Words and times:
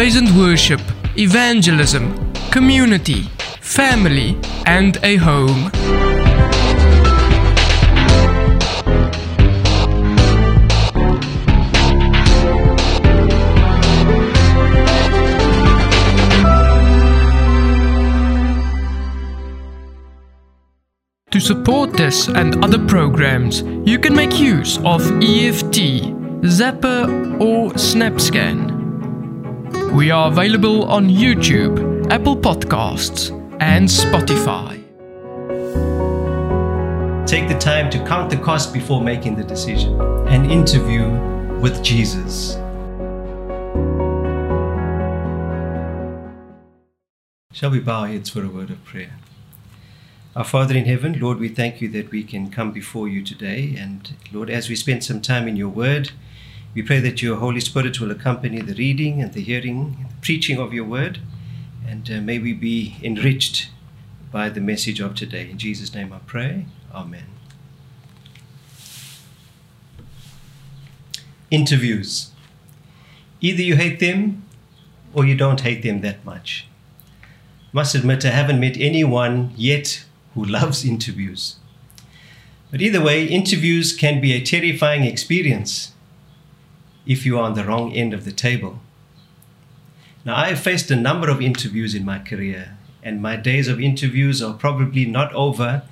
praise 0.00 0.16
and 0.16 0.34
worship, 0.34 0.80
evangelism, 1.18 2.32
community, 2.50 3.24
family, 3.60 4.34
and 4.64 4.96
a 5.02 5.16
home. 5.16 5.70
To 21.30 21.40
support 21.40 21.92
this 21.92 22.28
and 22.28 22.64
other 22.64 22.78
programs, 22.86 23.60
you 23.84 23.98
can 23.98 24.14
make 24.14 24.40
use 24.40 24.78
of 24.78 25.02
EFT, 25.20 26.08
Zapper, 26.56 27.38
or 27.38 27.72
SnapScan. 27.72 28.69
We 29.92 30.12
are 30.12 30.28
available 30.30 30.84
on 30.84 31.08
YouTube, 31.08 32.12
Apple 32.12 32.36
Podcasts, 32.36 33.30
and 33.60 33.88
Spotify. 33.88 34.76
Take 37.26 37.48
the 37.48 37.58
time 37.58 37.90
to 37.90 37.98
count 38.06 38.30
the 38.30 38.36
cost 38.36 38.72
before 38.72 39.02
making 39.02 39.34
the 39.34 39.42
decision. 39.42 40.00
An 40.28 40.48
interview 40.48 41.10
with 41.58 41.82
Jesus. 41.82 42.52
Shall 47.52 47.70
we 47.70 47.80
bow 47.80 48.02
our 48.02 48.06
heads 48.06 48.30
for 48.30 48.44
a 48.44 48.48
word 48.48 48.70
of 48.70 48.84
prayer? 48.84 49.16
Our 50.36 50.44
Father 50.44 50.76
in 50.76 50.84
heaven, 50.84 51.18
Lord, 51.18 51.40
we 51.40 51.48
thank 51.48 51.80
you 51.80 51.88
that 51.88 52.12
we 52.12 52.22
can 52.22 52.48
come 52.52 52.70
before 52.70 53.08
you 53.08 53.24
today. 53.24 53.74
And 53.76 54.14
Lord, 54.32 54.50
as 54.50 54.68
we 54.68 54.76
spend 54.76 55.02
some 55.02 55.20
time 55.20 55.48
in 55.48 55.56
your 55.56 55.68
word, 55.68 56.12
we 56.72 56.82
pray 56.82 57.00
that 57.00 57.20
your 57.20 57.36
Holy 57.36 57.60
Spirit 57.60 58.00
will 58.00 58.12
accompany 58.12 58.60
the 58.60 58.74
reading 58.74 59.20
and 59.20 59.32
the 59.32 59.42
hearing 59.42 59.96
and 60.00 60.10
the 60.10 60.20
preaching 60.22 60.58
of 60.58 60.72
your 60.72 60.84
word. 60.84 61.18
And 61.86 62.08
uh, 62.08 62.20
may 62.20 62.38
we 62.38 62.52
be 62.52 62.96
enriched 63.02 63.70
by 64.30 64.48
the 64.50 64.60
message 64.60 65.00
of 65.00 65.16
today. 65.16 65.50
In 65.50 65.58
Jesus' 65.58 65.92
name 65.92 66.12
I 66.12 66.20
pray. 66.20 66.66
Amen. 66.94 67.24
Interviews. 71.50 72.30
Either 73.40 73.62
you 73.62 73.74
hate 73.74 73.98
them 73.98 74.44
or 75.12 75.24
you 75.24 75.36
don't 75.36 75.62
hate 75.62 75.82
them 75.82 76.02
that 76.02 76.24
much. 76.24 76.68
Must 77.72 77.96
admit, 77.96 78.24
I 78.24 78.30
haven't 78.30 78.60
met 78.60 78.76
anyone 78.76 79.52
yet 79.56 80.04
who 80.34 80.44
loves 80.44 80.84
interviews. 80.84 81.56
But 82.70 82.80
either 82.80 83.02
way, 83.02 83.26
interviews 83.26 83.92
can 83.92 84.20
be 84.20 84.32
a 84.32 84.40
terrifying 84.40 85.02
experience 85.02 85.92
if 87.06 87.24
you 87.26 87.38
are 87.38 87.44
on 87.44 87.54
the 87.54 87.64
wrong 87.64 87.92
end 87.92 88.14
of 88.14 88.24
the 88.24 88.32
table. 88.32 88.80
Now, 90.24 90.36
I 90.36 90.48
have 90.48 90.60
faced 90.60 90.90
a 90.90 90.96
number 90.96 91.30
of 91.30 91.40
interviews 91.40 91.94
in 91.94 92.04
my 92.04 92.18
career, 92.18 92.76
and 93.02 93.22
my 93.22 93.36
days 93.36 93.68
of 93.68 93.80
interviews 93.80 94.42
are 94.42 94.54
probably 94.54 95.06
not 95.06 95.32
over 95.32 95.82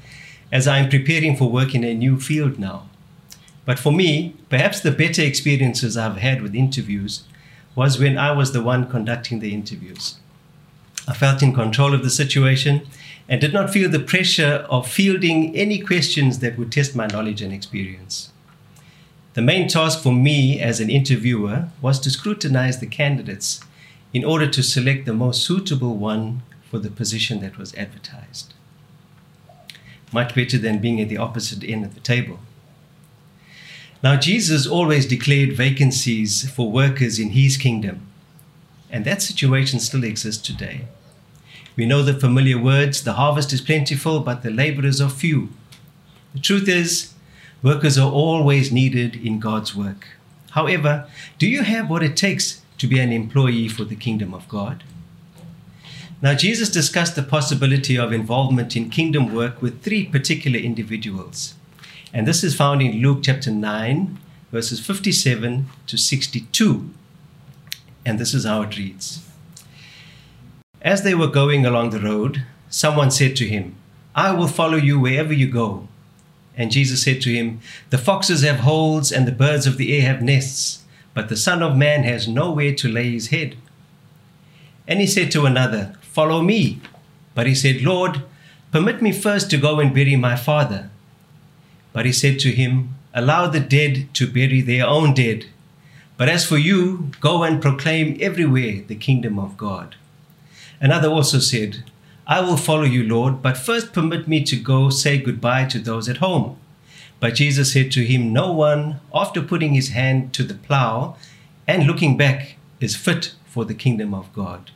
as 0.53 0.67
I 0.67 0.79
am 0.79 0.91
preparing 0.91 1.37
for 1.37 1.51
work 1.51 1.75
in 1.75 1.85
a 1.85 1.95
new 1.95 2.21
field 2.21 2.59
now. 2.59 2.89
But 3.65 3.79
for 3.79 3.93
me, 3.93 4.35
perhaps 4.49 4.81
the 4.81 4.91
better 4.91 5.23
experiences 5.23 5.97
I've 5.97 6.19
had 6.19 6.43
with 6.43 6.55
interviews 6.55 7.25
was 7.75 7.99
when 7.99 8.19
I 8.19 8.33
was 8.33 8.53
the 8.53 8.63
one 8.63 8.91
conducting 8.91 9.41
the 9.41 9.55
interviews. 9.55 10.17
I 11.07 11.15
felt 11.15 11.43
in 11.43 11.55
control 11.55 11.95
of 11.95 12.03
the 12.03 12.11
situation 12.11 12.87
and 13.29 13.41
did 13.41 13.53
not 13.53 13.71
feel 13.71 13.91
the 13.91 14.01
pressure 14.01 14.67
of 14.69 14.89
fielding 14.89 15.55
any 15.57 15.79
questions 15.81 16.39
that 16.41 16.59
would 16.59 16.73
test 16.73 16.97
my 16.97 17.07
knowledge 17.07 17.41
and 17.41 17.53
experience. 17.53 18.31
The 19.39 19.43
main 19.43 19.69
task 19.69 20.03
for 20.03 20.13
me 20.13 20.59
as 20.59 20.81
an 20.81 20.91
interviewer 20.91 21.69
was 21.81 22.01
to 22.01 22.11
scrutinize 22.11 22.81
the 22.81 22.89
candidates 22.89 23.61
in 24.13 24.25
order 24.25 24.49
to 24.49 24.65
select 24.65 25.07
the 25.07 25.13
most 25.13 25.45
suitable 25.45 25.97
one 25.97 26.43
for 26.69 26.81
the 26.81 26.91
position 26.91 27.39
that 27.39 27.57
was 27.57 27.73
advertised. 27.77 28.53
Much 30.13 30.35
better 30.35 30.59
than 30.59 30.81
being 30.81 31.01
at 31.01 31.09
the 31.09 31.19
opposite 31.19 31.63
end 31.63 31.85
of 31.85 31.95
the 31.95 32.01
table. 32.01 32.41
Now, 34.03 34.17
Jesus 34.17 34.67
always 34.67 35.07
declared 35.07 35.53
vacancies 35.53 36.51
for 36.51 36.73
workers 36.73 37.21
in 37.21 37.31
his 37.31 37.57
kingdom, 37.57 38.09
and 38.91 39.05
that 39.05 39.23
situation 39.23 39.79
still 39.79 40.03
exists 40.03 40.45
today. 40.45 40.87
We 41.77 41.87
know 41.87 42.03
the 42.03 42.19
familiar 42.19 42.61
words 42.61 43.05
the 43.05 43.13
harvest 43.13 43.53
is 43.53 43.61
plentiful, 43.61 44.19
but 44.19 44.43
the 44.43 44.51
laborers 44.51 45.01
are 45.01 45.09
few. 45.09 45.51
The 46.35 46.41
truth 46.41 46.69
is, 46.69 47.15
workers 47.63 47.99
are 47.99 48.11
always 48.11 48.73
needed 48.73 49.17
in 49.17 49.41
God's 49.41 49.75
work. 49.75 50.09
However, 50.51 51.09
do 51.39 51.47
you 51.47 51.63
have 51.63 51.91
what 51.91 52.03
it 52.03 52.17
takes 52.17 52.63
to 52.79 52.87
be 52.87 52.99
an 53.01 53.13
employee 53.13 53.69
for 53.69 53.85
the 53.85 53.97
kingdom 53.97 54.33
of 54.33 54.49
God? 54.49 54.85
Now, 56.21 56.35
Jesus 56.35 56.69
discussed 56.69 57.15
the 57.15 57.23
possibility 57.23 57.97
of 57.97 58.13
involvement 58.13 58.75
in 58.75 58.91
kingdom 58.91 59.33
work 59.33 59.63
with 59.63 59.83
three 59.83 60.05
particular 60.05 60.59
individuals. 60.59 61.55
And 62.13 62.27
this 62.27 62.43
is 62.43 62.57
found 62.57 62.83
in 62.83 63.01
Luke 63.01 63.21
chapter 63.23 63.53
9, 63.53 64.19
verses 64.51 64.85
57 64.85 65.67
to 65.87 65.97
62. 65.97 66.91
And 68.05 68.19
this 68.19 68.35
is 68.35 68.45
how 68.45 68.63
it 68.63 68.77
reads 68.77 69.25
As 70.83 71.03
they 71.03 71.15
were 71.15 71.29
going 71.29 71.65
along 71.65 71.91
the 71.91 72.01
road, 72.01 72.45
someone 72.69 73.11
said 73.11 73.37
to 73.37 73.47
him, 73.47 73.77
I 74.15 74.33
will 74.33 74.49
follow 74.49 74.77
you 74.77 74.99
wherever 74.99 75.33
you 75.33 75.47
go. 75.47 75.87
And 76.59 76.73
Jesus 76.73 77.03
said 77.05 77.23
to 77.23 77.33
him, 77.33 77.61
The 77.91 77.97
foxes 77.97 78.43
have 78.43 78.61
holes 78.61 79.13
and 79.13 79.27
the 79.27 79.33
birds 79.33 79.67
of 79.67 79.79
the 79.79 79.97
air 79.97 80.03
have 80.03 80.21
nests, 80.21 80.83
but 81.15 81.29
the 81.29 81.37
Son 81.37 81.63
of 81.63 81.77
Man 81.77 82.03
has 82.03 82.27
nowhere 82.27 82.75
to 82.75 82.89
lay 82.89 83.13
his 83.13 83.29
head. 83.29 83.57
And 84.89 85.01
he 85.01 85.07
said 85.07 85.31
to 85.31 85.47
another, 85.47 85.95
Follow 86.03 86.43
me. 86.43 86.81
But 87.35 87.47
he 87.47 87.55
said, 87.55 87.83
Lord, 87.83 88.23
permit 88.73 89.01
me 89.01 89.13
first 89.13 89.49
to 89.51 89.57
go 89.57 89.79
and 89.79 89.95
bury 89.95 90.17
my 90.17 90.35
father. 90.35 90.91
But 91.93 92.07
he 92.07 92.13
said 92.13 92.41
to 92.41 92.51
him, 92.51 92.97
Allow 93.15 93.47
the 93.47 93.61
dead 93.61 94.13
to 94.15 94.27
bury 94.27 94.61
their 94.61 94.87
own 94.87 95.15
dead. 95.15 95.47
But 96.17 96.29
as 96.29 96.45
for 96.45 96.59
you, 96.59 97.13
go 97.21 97.45
and 97.45 97.63
proclaim 97.63 98.19
everywhere 98.21 98.83
the 98.87 98.97
kingdom 98.97 99.39
of 99.39 99.57
God. 99.57 99.95
Another 100.81 101.09
also 101.09 101.39
said, 101.39 101.85
I 102.29 102.41
will 102.41 102.59
follow 102.59 102.85
you, 102.85 103.05
Lord, 103.05 103.41
but 103.41 103.57
first 103.57 103.95
permit 103.95 104.29
me 104.29 104.45
to 104.45 104.57
go 104.57 104.91
say 104.91 105.17
goodbye 105.17 105.65
to 105.67 105.79
those 105.79 106.11
at 106.11 106.19
home. 106.19 106.59
But 107.21 107.35
Jesus 107.35 107.73
said 107.73 107.91
to 107.93 108.05
him, 108.05 108.33
No 108.33 108.53
one, 108.53 109.01
after 109.15 109.41
putting 109.41 109.75
his 109.75 109.89
hand 109.89 110.35
to 110.35 110.43
the 110.43 110.55
plow 110.55 111.17
and 111.67 111.87
looking 111.87 112.19
back, 112.19 112.57
is 112.81 112.95
fit 112.95 113.35
for 113.47 113.65
the 113.65 113.75
kingdom 113.75 114.13
of 114.13 114.33
God. 114.35 114.71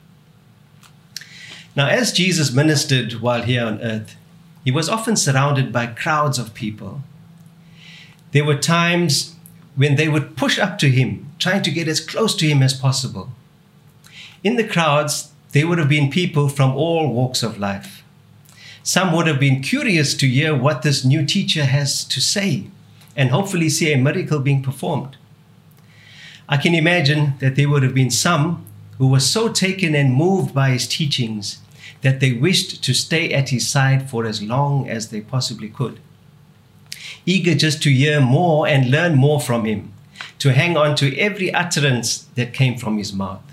Now, 1.76 1.88
as 1.88 2.12
Jesus 2.12 2.52
ministered 2.52 3.20
while 3.20 3.42
here 3.42 3.64
on 3.64 3.80
earth, 3.80 4.16
he 4.64 4.70
was 4.70 4.88
often 4.88 5.16
surrounded 5.16 5.72
by 5.72 5.86
crowds 5.86 6.38
of 6.38 6.54
people. 6.54 7.02
There 8.32 8.44
were 8.44 8.56
times 8.56 9.36
when 9.76 9.96
they 9.96 10.08
would 10.08 10.36
push 10.36 10.58
up 10.58 10.78
to 10.78 10.90
him, 10.90 11.30
trying 11.38 11.62
to 11.62 11.70
get 11.70 11.88
as 11.88 12.00
close 12.00 12.34
to 12.36 12.48
him 12.48 12.62
as 12.62 12.74
possible. 12.74 13.30
In 14.42 14.56
the 14.56 14.66
crowds, 14.66 15.31
there 15.52 15.66
would 15.66 15.78
have 15.78 15.88
been 15.88 16.10
people 16.10 16.48
from 16.48 16.74
all 16.74 17.12
walks 17.12 17.42
of 17.42 17.58
life. 17.58 18.02
Some 18.82 19.12
would 19.12 19.26
have 19.26 19.38
been 19.38 19.62
curious 19.62 20.14
to 20.14 20.26
hear 20.26 20.56
what 20.56 20.82
this 20.82 21.04
new 21.04 21.24
teacher 21.24 21.64
has 21.64 22.04
to 22.04 22.20
say 22.20 22.66
and 23.14 23.30
hopefully 23.30 23.68
see 23.68 23.92
a 23.92 23.98
miracle 23.98 24.40
being 24.40 24.62
performed. 24.62 25.16
I 26.48 26.56
can 26.56 26.74
imagine 26.74 27.34
that 27.38 27.54
there 27.56 27.68
would 27.68 27.82
have 27.82 27.94
been 27.94 28.10
some 28.10 28.64
who 28.98 29.08
were 29.08 29.20
so 29.20 29.48
taken 29.52 29.94
and 29.94 30.14
moved 30.14 30.54
by 30.54 30.70
his 30.70 30.88
teachings 30.88 31.60
that 32.00 32.20
they 32.20 32.32
wished 32.32 32.82
to 32.82 32.94
stay 32.94 33.32
at 33.32 33.50
his 33.50 33.68
side 33.68 34.10
for 34.10 34.26
as 34.26 34.42
long 34.42 34.88
as 34.88 35.08
they 35.08 35.20
possibly 35.20 35.68
could. 35.68 36.00
Eager 37.24 37.54
just 37.54 37.82
to 37.82 37.90
hear 37.90 38.20
more 38.20 38.66
and 38.66 38.90
learn 38.90 39.14
more 39.14 39.40
from 39.40 39.64
him, 39.64 39.92
to 40.38 40.52
hang 40.52 40.76
on 40.76 40.96
to 40.96 41.16
every 41.18 41.54
utterance 41.54 42.24
that 42.34 42.52
came 42.52 42.76
from 42.76 42.98
his 42.98 43.12
mouth. 43.12 43.51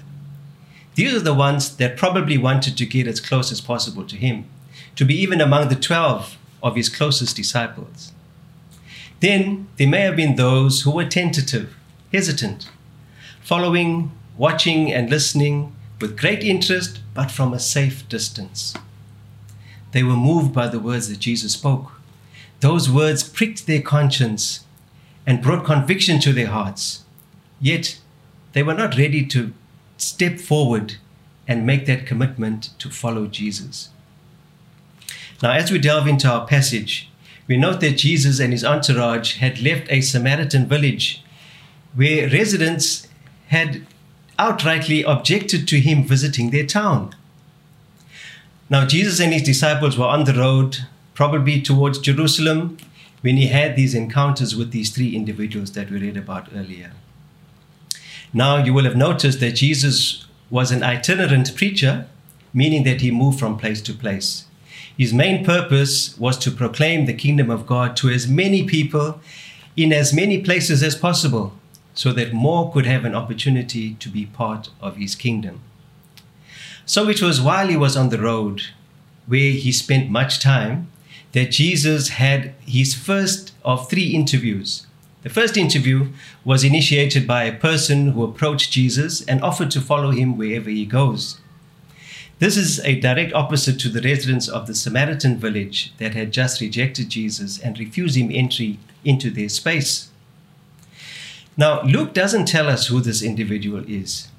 These 1.00 1.14
are 1.14 1.22
the 1.22 1.34
ones 1.34 1.78
that 1.78 1.96
probably 1.96 2.38
wanted 2.38 2.76
to 2.76 2.86
get 2.86 3.08
as 3.08 3.22
close 3.22 3.54
as 3.54 3.62
possible 3.62 4.04
to 4.04 4.18
him, 4.18 4.50
to 4.98 5.06
be 5.06 5.16
even 5.16 5.40
among 5.40 5.70
the 5.70 5.78
12 5.78 6.38
of 6.62 6.76
his 6.76 6.90
closest 6.90 7.38
disciples. 7.38 8.12
Then 9.22 9.70
there 9.78 9.88
may 9.88 10.02
have 10.02 10.18
been 10.18 10.36
those 10.36 10.82
who 10.82 10.92
were 10.92 11.06
tentative, 11.06 11.74
hesitant, 12.12 12.70
following, 13.42 14.12
watching, 14.36 14.92
and 14.92 15.10
listening 15.10 15.74
with 16.02 16.20
great 16.20 16.44
interest, 16.44 17.00
but 17.14 17.32
from 17.32 17.54
a 17.54 17.60
safe 17.60 18.10
distance. 18.10 18.74
They 19.94 20.04
were 20.04 20.18
moved 20.18 20.54
by 20.54 20.68
the 20.68 20.82
words 20.82 21.08
that 21.08 21.20
Jesus 21.20 21.54
spoke. 21.54 22.02
Those 22.60 22.92
words 22.92 23.24
pricked 23.24 23.68
their 23.68 23.82
conscience 23.82 24.66
and 25.26 25.42
brought 25.42 25.64
conviction 25.64 26.20
to 26.20 26.34
their 26.34 26.48
hearts. 26.48 27.06
Yet 27.62 28.02
they 28.52 28.64
were 28.64 28.74
not 28.74 28.98
ready 28.98 29.26
to 29.28 29.54
step 30.02 30.40
forward 30.40 30.96
and 31.48 31.66
make 31.66 31.86
that 31.86 32.06
commitment 32.06 32.70
to 32.80 32.90
follow 32.90 33.28
Jesus. 33.28 33.90
Now, 35.42 35.52
as 35.52 35.72
we 35.72 35.80
delve 35.80 36.08
into 36.08 36.30
our 36.30 36.46
passage, 36.46 37.10
we 37.48 37.58
note 37.58 37.80
that 37.82 37.98
Jesus 37.98 38.40
and 38.40 38.54
his 38.54 38.64
entourage 38.64 39.38
had 39.38 39.62
left 39.62 39.88
a 39.90 40.02
Samaritan 40.02 40.68
village 40.68 41.24
where 41.96 42.30
residents 42.30 43.08
had 43.48 43.86
outrightly 44.38 45.04
objected 45.06 45.68
to 45.68 45.80
him 45.80 46.04
visiting 46.04 46.52
their 46.52 46.66
town. 46.66 47.16
Now, 48.70 48.86
Jesus 48.86 49.20
and 49.20 49.34
his 49.34 49.42
disciples 49.42 49.98
were 49.98 50.06
on 50.06 50.26
the 50.26 50.34
road, 50.34 50.78
probably 51.16 51.60
towards 51.60 51.98
Jerusalem, 51.98 52.78
when 53.22 53.36
he 53.36 53.48
had 53.48 53.76
these 53.76 53.96
encounters 53.96 54.56
with 54.56 54.72
these 54.72 54.92
three 54.92 55.16
individuals 55.16 55.72
that 55.72 55.90
we 55.90 56.00
read 56.00 56.18
about 56.18 56.50
earlier. 56.56 56.92
Now, 58.34 58.64
you 58.64 58.74
will 58.74 58.84
have 58.84 58.96
noticed 58.96 59.40
that 59.40 59.56
Jesus 59.56 60.26
was 60.50 60.72
an 60.72 60.84
itinerant 60.84 61.56
preacher, 61.56 62.08
meaning 62.54 62.84
that 62.84 63.02
he 63.02 63.12
moved 63.12 63.40
from 63.40 63.58
place 63.58 63.82
to 63.82 63.94
place. 63.94 64.46
His 64.98 65.14
main 65.14 65.46
purpose 65.46 66.18
was 66.18 66.38
to 66.40 66.52
proclaim 66.52 67.06
the 67.06 67.14
kingdom 67.14 67.50
of 67.50 67.66
God 67.66 67.96
to 67.98 68.10
as 68.10 68.28
many 68.28 68.64
people 68.66 69.22
in 69.78 69.94
as 69.94 70.14
many 70.14 70.42
places 70.42 70.84
as 70.84 70.96
possible 70.96 71.54
so 71.94 72.12
that 72.14 72.34
more 72.34 72.72
could 72.72 72.86
have 72.86 73.06
an 73.06 73.16
opportunity 73.16 73.94
to 73.96 74.10
be 74.10 74.26
part 74.26 74.70
of 74.82 74.98
his 74.98 75.16
kingdom. 75.16 75.62
So 76.86 77.08
it 77.08 77.22
was 77.22 77.42
while 77.42 77.68
he 77.68 77.78
was 77.78 77.96
on 77.96 78.10
the 78.10 78.22
road, 78.22 78.64
where 79.26 79.52
he 79.52 79.72
spent 79.72 80.10
much 80.10 80.40
time, 80.40 80.90
that 81.32 81.52
Jesus 81.52 82.10
had 82.10 82.54
his 82.66 82.94
first 82.94 83.54
of 83.64 83.90
three 83.90 84.14
interviews. 84.14 84.88
The 85.22 85.30
first 85.30 85.58
interview 85.58 86.08
was 86.46 86.64
initiated 86.64 87.28
by 87.28 87.44
a 87.44 87.58
person 87.58 88.12
who 88.12 88.24
approached 88.24 88.72
Jesus 88.72 89.26
and 89.26 89.42
offered 89.42 89.70
to 89.72 89.82
follow 89.82 90.12
him 90.12 90.38
wherever 90.38 90.70
he 90.70 90.86
goes. 90.86 91.40
This 92.40 92.56
is 92.56 92.80
a 92.86 93.00
direct 93.00 93.34
opposite 93.34 93.80
to 93.82 93.90
the 93.90 94.02
residents 94.02 94.48
of 94.48 94.66
the 94.66 94.74
Samaritan 94.74 95.38
village 95.38 95.94
that 95.98 96.16
had 96.16 96.32
just 96.32 96.62
rejected 96.62 97.10
Jesus 97.10 97.60
and 97.60 97.78
refused 97.78 98.16
him 98.16 98.32
entry 98.32 98.80
into 99.04 99.30
their 99.30 99.50
space. 99.50 100.10
Now, 101.58 101.82
Luke 101.82 102.14
doesn't 102.14 102.48
tell 102.48 102.70
us 102.70 102.88
who 102.88 103.02
this 103.02 103.22
individual 103.22 103.84
is, 103.90 104.30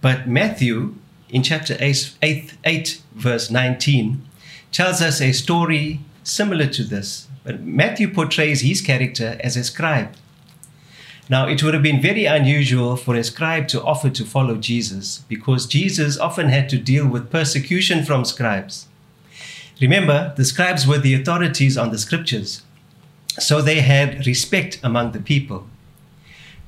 but 0.00 0.28
Matthew 0.28 0.94
in 1.28 1.42
chapter 1.42 1.76
8, 1.80 2.14
8, 2.22 2.54
8, 2.64 3.02
verse 3.14 3.50
19 3.50 4.22
tells 4.70 5.02
us 5.02 5.20
a 5.20 5.32
story 5.32 6.00
similar 6.22 6.68
to 6.68 6.84
this. 6.84 7.25
But 7.46 7.62
Matthew 7.62 8.12
portrays 8.12 8.62
his 8.62 8.80
character 8.80 9.38
as 9.38 9.56
a 9.56 9.62
scribe. 9.62 10.12
Now, 11.28 11.46
it 11.46 11.62
would 11.62 11.74
have 11.74 11.82
been 11.82 12.02
very 12.02 12.24
unusual 12.24 12.96
for 12.96 13.14
a 13.14 13.22
scribe 13.22 13.68
to 13.68 13.82
offer 13.84 14.10
to 14.10 14.24
follow 14.24 14.56
Jesus 14.56 15.24
because 15.28 15.66
Jesus 15.66 16.18
often 16.18 16.48
had 16.48 16.68
to 16.70 16.78
deal 16.78 17.06
with 17.06 17.30
persecution 17.30 18.04
from 18.04 18.24
scribes. 18.24 18.88
Remember, 19.80 20.34
the 20.36 20.44
scribes 20.44 20.88
were 20.88 20.98
the 20.98 21.14
authorities 21.14 21.78
on 21.78 21.90
the 21.90 21.98
scriptures, 21.98 22.62
so 23.38 23.62
they 23.62 23.80
had 23.80 24.26
respect 24.26 24.80
among 24.82 25.12
the 25.12 25.20
people. 25.20 25.68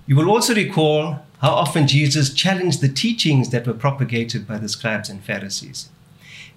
You 0.07 0.15
will 0.15 0.31
also 0.31 0.55
recall 0.55 1.25
how 1.41 1.51
often 1.51 1.89
Jesus 1.89 2.33
challenged 2.33 2.81
the 2.81 2.89
teachings 2.89 3.51
that 3.51 3.67
were 3.67 3.75
propagated 3.75 4.47
by 4.47 4.59
the 4.59 4.69
scribes 4.69 5.09
and 5.09 5.25
Pharisees. 5.25 5.89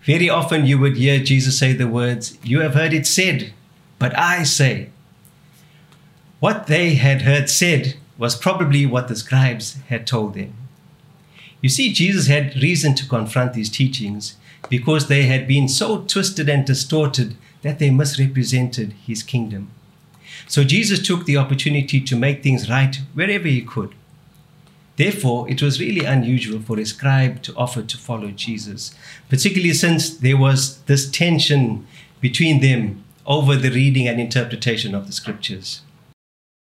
Very 0.03 0.29
often 0.29 0.65
you 0.65 0.77
would 0.77 0.97
hear 0.97 1.19
Jesus 1.19 1.57
say 1.57 1.73
the 1.73 1.87
words, 1.87 2.37
You 2.43 2.61
have 2.61 2.75
heard 2.75 2.93
it 2.93 3.07
said, 3.07 3.53
but 4.01 4.17
I 4.17 4.41
say. 4.41 4.89
What 6.39 6.65
they 6.65 6.95
had 6.95 7.21
heard 7.21 7.51
said 7.51 7.97
was 8.17 8.35
probably 8.35 8.83
what 8.83 9.07
the 9.07 9.15
scribes 9.15 9.75
had 9.89 10.07
told 10.07 10.33
them. 10.33 10.55
You 11.61 11.69
see, 11.69 11.93
Jesus 11.93 12.25
had 12.25 12.55
reason 12.55 12.95
to 12.95 13.07
confront 13.07 13.53
these 13.53 13.69
teachings 13.69 14.37
because 14.69 15.07
they 15.07 15.23
had 15.27 15.47
been 15.47 15.67
so 15.67 16.01
twisted 16.01 16.49
and 16.49 16.65
distorted 16.65 17.35
that 17.61 17.77
they 17.77 17.91
misrepresented 17.91 18.93
his 19.05 19.21
kingdom. 19.21 19.69
So 20.47 20.63
Jesus 20.63 21.05
took 21.05 21.25
the 21.25 21.37
opportunity 21.37 22.01
to 22.01 22.15
make 22.15 22.41
things 22.41 22.67
right 22.67 22.99
wherever 23.13 23.47
he 23.47 23.61
could. 23.61 23.93
Therefore, 24.95 25.47
it 25.47 25.61
was 25.61 25.79
really 25.79 26.05
unusual 26.05 26.59
for 26.59 26.79
a 26.79 26.85
scribe 26.85 27.43
to 27.43 27.55
offer 27.55 27.83
to 27.83 27.97
follow 27.99 28.31
Jesus, 28.31 28.95
particularly 29.29 29.75
since 29.75 30.09
there 30.09 30.37
was 30.37 30.81
this 30.83 31.07
tension 31.07 31.85
between 32.19 32.61
them 32.61 33.03
over 33.31 33.55
the 33.55 33.71
reading 33.71 34.09
and 34.09 34.19
interpretation 34.19 34.93
of 34.93 35.07
the 35.07 35.13
scriptures. 35.13 35.83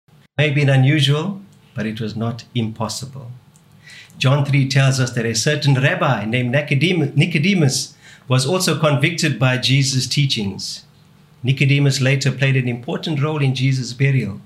It 0.07 0.15
may 0.37 0.51
been 0.51 0.69
unusual, 0.69 1.41
but 1.75 1.87
it 1.87 1.99
was 1.99 2.15
not 2.15 2.45
impossible. 2.55 3.31
John 4.19 4.45
3 4.45 4.69
tells 4.69 5.01
us 5.01 5.13
that 5.13 5.25
a 5.25 5.35
certain 5.35 5.77
rabbi 5.77 6.27
named 6.27 6.51
Nicodemus 6.53 7.95
was 8.29 8.45
also 8.45 8.79
convicted 8.79 9.39
by 9.39 9.57
Jesus' 9.57 10.07
teachings. 10.07 10.85
Nicodemus 11.43 12.03
later 12.03 12.31
played 12.31 12.57
an 12.57 12.69
important 12.69 13.23
role 13.23 13.43
in 13.43 13.55
Jesus' 13.55 13.95
burial. 13.95 14.43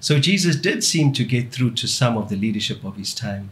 So 0.00 0.18
Jesus 0.18 0.56
did 0.56 0.82
seem 0.82 1.12
to 1.12 1.24
get 1.24 1.52
through 1.52 1.74
to 1.74 1.86
some 1.86 2.16
of 2.16 2.30
the 2.30 2.36
leadership 2.36 2.82
of 2.82 2.96
his 2.96 3.14
time. 3.14 3.50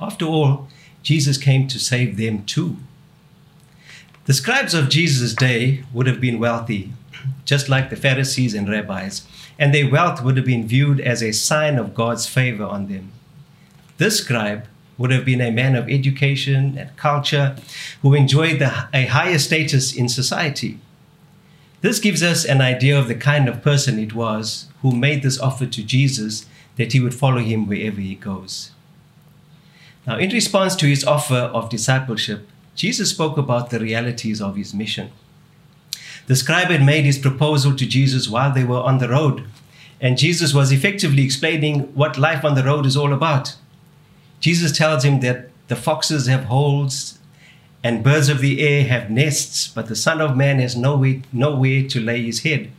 After 0.00 0.24
all, 0.24 0.68
Jesus 1.02 1.36
came 1.36 1.68
to 1.68 1.78
save 1.78 2.16
them 2.16 2.46
too. 2.46 2.78
The 4.24 4.32
scribes 4.32 4.72
of 4.72 4.88
Jesus' 4.88 5.34
day 5.34 5.84
would 5.92 6.06
have 6.06 6.22
been 6.22 6.38
wealthy, 6.38 6.94
just 7.44 7.68
like 7.68 7.90
the 7.90 7.96
Pharisees 7.96 8.54
and 8.54 8.68
rabbis, 8.68 9.26
and 9.58 9.74
their 9.74 9.90
wealth 9.90 10.22
would 10.22 10.36
have 10.36 10.46
been 10.46 10.66
viewed 10.66 11.00
as 11.00 11.22
a 11.22 11.32
sign 11.32 11.78
of 11.78 11.94
God's 11.94 12.26
favor 12.26 12.64
on 12.64 12.88
them. 12.88 13.12
This 13.98 14.18
scribe 14.18 14.66
would 14.98 15.10
have 15.10 15.24
been 15.24 15.40
a 15.40 15.50
man 15.50 15.74
of 15.74 15.88
education 15.88 16.76
and 16.78 16.96
culture 16.96 17.56
who 18.02 18.14
enjoyed 18.14 18.58
the, 18.58 18.88
a 18.92 19.06
higher 19.06 19.38
status 19.38 19.94
in 19.94 20.08
society. 20.08 20.78
This 21.80 21.98
gives 21.98 22.22
us 22.22 22.44
an 22.44 22.60
idea 22.60 22.98
of 22.98 23.08
the 23.08 23.14
kind 23.14 23.48
of 23.48 23.62
person 23.62 23.98
it 23.98 24.14
was 24.14 24.68
who 24.82 24.96
made 24.96 25.22
this 25.22 25.38
offer 25.38 25.66
to 25.66 25.82
Jesus 25.82 26.46
that 26.76 26.92
he 26.92 27.00
would 27.00 27.14
follow 27.14 27.38
him 27.38 27.66
wherever 27.66 28.00
he 28.00 28.14
goes. 28.14 28.70
Now, 30.06 30.18
in 30.18 30.30
response 30.30 30.74
to 30.76 30.86
his 30.86 31.04
offer 31.04 31.50
of 31.52 31.70
discipleship, 31.70 32.48
Jesus 32.74 33.10
spoke 33.10 33.36
about 33.38 33.70
the 33.70 33.78
realities 33.78 34.40
of 34.40 34.56
his 34.56 34.74
mission. 34.74 35.10
The 36.26 36.36
scribe 36.36 36.68
had 36.68 36.84
made 36.84 37.04
his 37.04 37.18
proposal 37.18 37.76
to 37.76 37.86
Jesus 37.86 38.28
while 38.28 38.52
they 38.52 38.64
were 38.64 38.80
on 38.80 38.98
the 38.98 39.08
road, 39.08 39.44
and 40.00 40.18
Jesus 40.18 40.54
was 40.54 40.72
effectively 40.72 41.22
explaining 41.22 41.80
what 41.94 42.18
life 42.18 42.44
on 42.44 42.54
the 42.54 42.64
road 42.64 42.86
is 42.86 42.96
all 42.96 43.12
about. 43.12 43.56
Jesus 44.40 44.76
tells 44.76 45.04
him 45.04 45.20
that 45.20 45.50
the 45.68 45.76
foxes 45.76 46.26
have 46.26 46.44
holes 46.44 47.18
and 47.82 48.02
birds 48.02 48.30
of 48.30 48.40
the 48.40 48.60
air 48.60 48.84
have 48.84 49.10
nests, 49.10 49.68
but 49.68 49.88
the 49.88 49.96
Son 49.96 50.20
of 50.20 50.36
Man 50.36 50.58
has 50.58 50.74
nowhere, 50.74 51.20
nowhere 51.32 51.86
to 51.88 52.00
lay 52.00 52.22
his 52.22 52.42
head. 52.42 52.70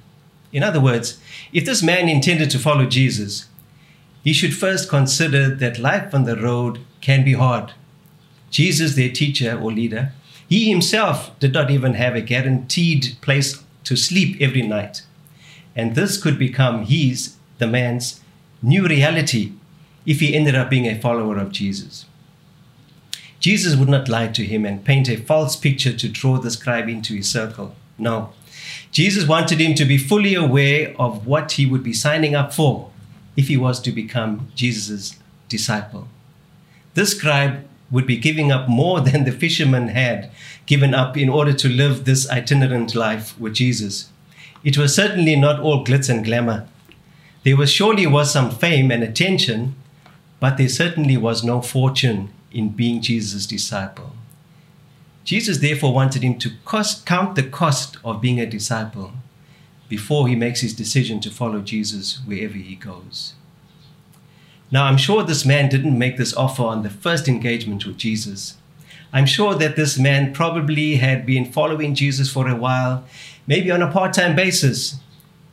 In 0.52 0.64
other 0.64 0.82
words, 0.82 1.20
if 1.54 1.66
this 1.66 1.84
man 1.84 2.10
intended 2.10 2.50
to 2.52 2.60
follow 2.60 2.86
Jesus, 2.86 3.46
he 4.24 4.34
should 4.34 4.56
first 4.56 4.90
consider 4.90 5.54
that 5.54 5.78
life 5.78 6.14
on 6.16 6.24
the 6.24 6.36
road 6.36 6.80
can 7.02 7.24
be 7.24 7.34
hard. 7.34 7.74
Jesus, 8.50 8.96
their 8.96 9.10
teacher 9.10 9.60
or 9.60 9.72
leader, 9.72 10.14
he 10.48 10.70
himself 10.70 11.38
did 11.40 11.54
not 11.54 11.72
even 11.72 11.96
have 11.96 12.16
a 12.16 12.22
guaranteed 12.22 13.18
place 13.22 13.64
to 13.84 13.96
sleep 13.96 14.38
every 14.40 14.62
night. 14.62 15.04
And 15.76 15.96
this 15.96 16.22
could 16.22 16.40
become 16.40 16.86
his, 16.86 17.36
the 17.58 17.68
man's, 17.68 18.22
new 18.62 18.88
reality 18.88 19.54
if 20.06 20.20
he 20.20 20.36
ended 20.36 20.56
up 20.56 20.70
being 20.70 20.88
a 20.88 21.00
follower 21.00 21.38
of 21.38 21.52
Jesus. 21.52 22.06
Jesus 23.40 23.76
would 23.76 23.90
not 23.90 24.10
lie 24.10 24.28
to 24.30 24.44
him 24.44 24.66
and 24.66 24.84
paint 24.84 25.10
a 25.10 25.18
false 25.18 25.56
picture 25.56 25.94
to 25.94 26.10
draw 26.10 26.38
the 26.38 26.50
scribe 26.50 26.90
into 26.90 27.14
his 27.14 27.30
circle. 27.30 27.76
No. 27.98 28.34
Jesus 28.92 29.28
wanted 29.28 29.60
him 29.60 29.76
to 29.76 29.86
be 29.86 29.98
fully 29.98 30.34
aware 30.34 30.96
of 30.98 31.28
what 31.28 31.54
he 31.54 31.66
would 31.66 31.84
be 31.84 31.94
signing 31.94 32.34
up 32.34 32.54
for 32.54 32.92
if 33.36 33.48
he 33.48 33.58
was 33.58 33.80
to 33.82 33.92
become 33.92 34.48
Jesus' 34.56 35.18
disciple. 35.50 36.08
This 36.94 37.12
scribe 37.12 37.68
would 37.92 38.08
be 38.08 38.18
giving 38.18 38.52
up 38.52 38.68
more 38.68 39.00
than 39.08 39.24
the 39.24 39.32
fisherman 39.32 39.90
had 39.90 40.32
given 40.66 40.94
up 40.94 41.16
in 41.16 41.30
order 41.30 41.54
to 41.54 41.70
live 41.70 42.06
this 42.06 42.30
itinerant 42.30 42.96
life 42.96 43.40
with 43.40 43.54
Jesus. 43.54 44.10
It 44.64 44.78
was 44.78 44.96
certainly 44.96 45.36
not 45.36 45.60
all 45.60 45.86
glitz 45.86 46.10
and 46.10 46.26
glamour. 46.26 46.68
There 47.44 47.56
was 47.56 47.72
surely 47.72 48.08
was 48.08 48.34
some 48.34 48.50
fame 48.50 48.90
and 48.90 49.04
attention, 49.04 49.76
but 50.40 50.58
there 50.58 50.70
certainly 50.70 51.18
was 51.18 51.44
no 51.44 51.62
fortune 51.62 52.30
in 52.52 52.70
being 52.70 53.02
Jesus' 53.02 53.46
disciple. 53.46 54.14
Jesus 55.24 55.60
therefore 55.60 55.94
wanted 55.94 56.24
him 56.24 56.40
to 56.40 56.52
cost, 56.66 57.06
count 57.06 57.36
the 57.36 57.44
cost 57.44 57.98
of 58.04 58.22
being 58.22 58.40
a 58.40 58.46
disciple 58.46 59.14
before 59.90 60.28
he 60.28 60.36
makes 60.36 60.62
his 60.62 60.74
decision 60.74 61.20
to 61.20 61.30
follow 61.30 61.62
Jesus 61.62 62.22
wherever 62.26 62.54
he 62.54 62.76
goes. 62.76 63.34
Now, 64.72 64.86
I'm 64.86 64.98
sure 64.98 65.24
this 65.24 65.46
man 65.46 65.70
didn't 65.70 65.98
make 65.98 66.18
this 66.18 66.34
offer 66.34 66.64
on 66.64 66.84
the 66.84 66.90
first 66.90 67.28
engagement 67.28 67.86
with 67.86 67.98
Jesus. 67.98 68.58
I'm 69.14 69.26
sure 69.26 69.56
that 69.56 69.76
this 69.76 69.98
man 69.98 70.34
probably 70.34 70.96
had 70.96 71.26
been 71.26 71.52
following 71.52 71.96
Jesus 71.96 72.32
for 72.32 72.48
a 72.48 72.56
while, 72.56 73.06
maybe 73.48 73.72
on 73.72 73.82
a 73.82 73.92
part 73.92 74.14
time 74.14 74.36
basis. 74.36 74.96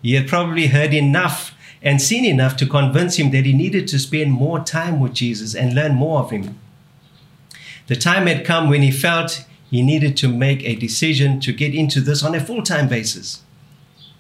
He 0.03 0.15
had 0.15 0.27
probably 0.27 0.69
heard 0.69 0.93
enough 0.93 1.55
and 1.83 2.01
seen 2.01 2.25
enough 2.25 2.57
to 2.57 2.67
convince 2.67 3.17
him 3.17 3.31
that 3.33 3.45
he 3.45 3.53
needed 3.53 3.87
to 3.89 3.99
spend 3.99 4.33
more 4.33 4.61
time 4.61 4.99
with 4.99 5.15
Jesus 5.15 5.55
and 5.55 5.75
learn 5.75 5.95
more 5.95 6.21
of 6.21 6.31
him. 6.31 6.59
The 7.89 7.97
time 7.97 8.27
had 8.27 8.45
come 8.45 8.69
when 8.69 8.83
he 8.83 8.91
felt 8.91 9.45
he 9.71 9.83
needed 9.83 10.17
to 10.19 10.29
make 10.29 10.63
a 10.65 10.77
decision 10.77 11.41
to 11.41 11.53
get 11.53 11.75
into 11.75 12.01
this 12.01 12.23
on 12.23 12.35
a 12.35 12.41
full 12.41 12.63
time 12.63 12.89
basis. 12.89 13.43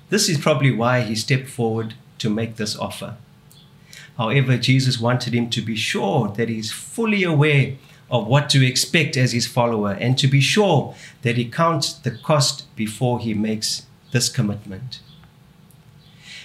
This 0.08 0.28
is 0.28 0.38
probably 0.38 0.70
why 0.70 1.00
he 1.00 1.14
stepped 1.14 1.48
forward 1.48 1.94
to 2.18 2.28
make 2.30 2.56
this 2.56 2.76
offer. 2.76 3.16
However, 4.18 4.56
Jesus 4.56 5.00
wanted 5.00 5.34
him 5.34 5.48
to 5.50 5.62
be 5.62 5.76
sure 5.76 6.28
that 6.28 6.48
he's 6.48 6.70
fully 6.70 7.22
aware 7.22 7.74
of 8.10 8.26
what 8.26 8.50
to 8.50 8.64
expect 8.64 9.16
as 9.16 9.32
his 9.32 9.46
follower 9.46 9.92
and 9.92 10.18
to 10.18 10.26
be 10.26 10.40
sure 10.40 10.94
that 11.22 11.38
he 11.38 11.46
counts 11.46 11.94
the 11.94 12.10
cost 12.10 12.74
before 12.76 13.18
he 13.20 13.32
makes 13.32 13.86
this 14.12 14.28
commitment. 14.28 15.00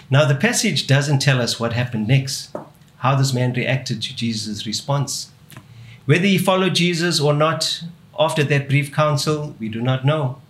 Now, 0.10 0.26
the 0.26 0.36
passage 0.36 0.88
doesn't 0.88 1.20
tell 1.20 1.42
us 1.42 1.60
what 1.60 1.74
happened 1.74 2.08
next, 2.08 2.56
how 3.00 3.16
this 3.16 3.34
man 3.34 3.52
reacted 3.52 4.02
to 4.02 4.16
Jesus' 4.16 4.66
response. 4.66 5.32
Whether 6.06 6.26
he 6.26 6.38
followed 6.38 6.76
Jesus 6.76 7.20
or 7.20 7.34
not 7.34 7.84
after 8.18 8.44
that 8.46 8.70
brief 8.70 8.94
counsel, 8.94 9.54
we 9.60 9.68
do 9.68 9.82
not 9.82 10.06
know. 10.06 10.42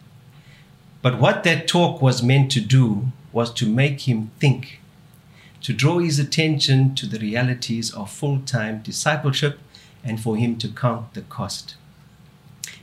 But 1.01 1.19
what 1.19 1.43
that 1.43 1.67
talk 1.67 2.01
was 2.01 2.21
meant 2.21 2.51
to 2.51 2.61
do 2.61 3.11
was 3.31 3.51
to 3.55 3.65
make 3.67 4.01
him 4.01 4.29
think, 4.39 4.79
to 5.61 5.73
draw 5.73 5.99
his 5.99 6.19
attention 6.19 6.95
to 6.95 7.05
the 7.05 7.19
realities 7.19 7.93
of 7.93 8.11
full 8.11 8.39
time 8.41 8.81
discipleship 8.81 9.59
and 10.03 10.19
for 10.19 10.37
him 10.37 10.57
to 10.57 10.67
count 10.67 11.13
the 11.13 11.21
cost. 11.21 11.75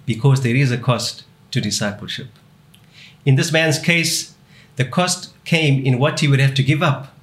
Because 0.06 0.42
there 0.42 0.56
is 0.56 0.70
a 0.70 0.78
cost 0.78 1.24
to 1.50 1.60
discipleship. 1.60 2.28
In 3.24 3.36
this 3.36 3.52
man's 3.52 3.78
case, 3.78 4.34
the 4.76 4.84
cost 4.84 5.32
came 5.44 5.84
in 5.84 5.98
what 5.98 6.20
he 6.20 6.28
would 6.28 6.40
have 6.40 6.54
to 6.54 6.62
give 6.62 6.82
up. 6.82 7.14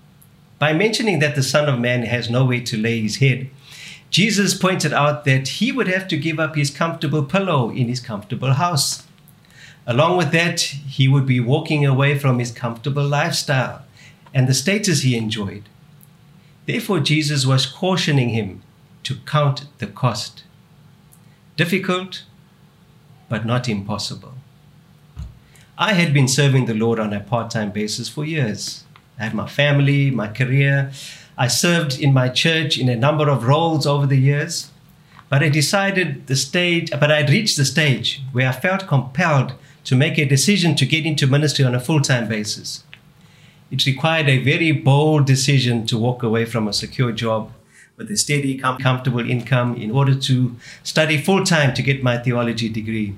By 0.57 0.73
mentioning 0.73 1.19
that 1.19 1.35
the 1.35 1.43
Son 1.43 1.67
of 1.67 1.79
Man 1.79 2.03
has 2.03 2.29
nowhere 2.29 2.61
to 2.61 2.77
lay 2.77 3.01
his 3.01 3.17
head, 3.17 3.49
Jesus 4.09 4.53
pointed 4.53 4.93
out 4.93 5.25
that 5.25 5.47
he 5.47 5.71
would 5.71 5.87
have 5.87 6.07
to 6.09 6.17
give 6.17 6.39
up 6.39 6.55
his 6.55 6.69
comfortable 6.69 7.23
pillow 7.23 7.69
in 7.69 7.87
his 7.87 7.99
comfortable 7.99 8.53
house. 8.53 9.03
Along 9.87 10.17
with 10.17 10.31
that, 10.31 10.59
he 10.59 11.07
would 11.07 11.25
be 11.25 11.39
walking 11.39 11.85
away 11.85 12.17
from 12.17 12.39
his 12.39 12.51
comfortable 12.51 13.07
lifestyle 13.07 13.83
and 14.33 14.47
the 14.47 14.53
status 14.53 15.01
he 15.01 15.15
enjoyed. 15.15 15.63
Therefore, 16.65 16.99
Jesus 16.99 17.45
was 17.45 17.65
cautioning 17.65 18.29
him 18.29 18.61
to 19.03 19.15
count 19.25 19.65
the 19.79 19.87
cost. 19.87 20.43
Difficult, 21.57 22.23
but 23.29 23.45
not 23.45 23.67
impossible. 23.67 24.33
I 25.77 25.93
had 25.93 26.13
been 26.13 26.27
serving 26.27 26.65
the 26.65 26.73
Lord 26.73 26.99
on 26.99 27.13
a 27.13 27.19
part 27.19 27.49
time 27.49 27.71
basis 27.71 28.07
for 28.07 28.23
years. 28.23 28.83
I 29.17 29.23
had 29.23 29.33
my 29.33 29.47
family, 29.47 30.11
my 30.11 30.27
career. 30.27 30.91
I 31.37 31.47
served 31.47 31.99
in 31.99 32.13
my 32.13 32.29
church 32.29 32.77
in 32.77 32.87
a 32.89 32.95
number 32.95 33.29
of 33.29 33.47
roles 33.47 33.87
over 33.87 34.05
the 34.05 34.17
years. 34.17 34.69
But 35.29 35.41
I 35.41 35.49
decided 35.49 36.27
the 36.27 36.35
stage, 36.35 36.91
but 36.91 37.09
I'd 37.09 37.29
reached 37.29 37.57
the 37.57 37.65
stage 37.65 38.21
where 38.31 38.49
I 38.49 38.51
felt 38.51 38.87
compelled 38.87 39.53
to 39.85 39.95
make 39.95 40.17
a 40.17 40.25
decision 40.25 40.75
to 40.75 40.85
get 40.85 41.05
into 41.05 41.25
ministry 41.25 41.65
on 41.65 41.73
a 41.73 41.79
full 41.79 42.01
time 42.01 42.27
basis. 42.27 42.83
It 43.71 43.85
required 43.85 44.27
a 44.27 44.43
very 44.43 44.73
bold 44.73 45.25
decision 45.25 45.85
to 45.87 45.97
walk 45.97 46.23
away 46.23 46.43
from 46.43 46.67
a 46.67 46.73
secure 46.73 47.13
job 47.13 47.53
with 47.95 48.11
a 48.11 48.17
steady, 48.17 48.57
comfortable 48.57 49.27
income 49.29 49.75
in 49.75 49.91
order 49.91 50.13
to 50.13 50.57
study 50.83 51.17
full 51.17 51.45
time 51.45 51.73
to 51.75 51.81
get 51.81 52.03
my 52.03 52.17
theology 52.17 52.67
degree. 52.67 53.15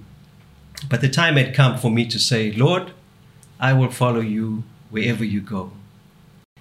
But 0.90 1.02
the 1.02 1.10
time 1.10 1.38
had 1.38 1.56
come 1.56 1.78
for 1.78 1.90
me 1.90 2.06
to 2.06 2.20
say, 2.20 2.52
Lord, 2.52 2.92
I 3.60 3.74
will 3.74 3.90
follow 3.90 4.20
you 4.20 4.64
wherever 4.92 5.24
you 5.24 5.42
go. 5.42 5.72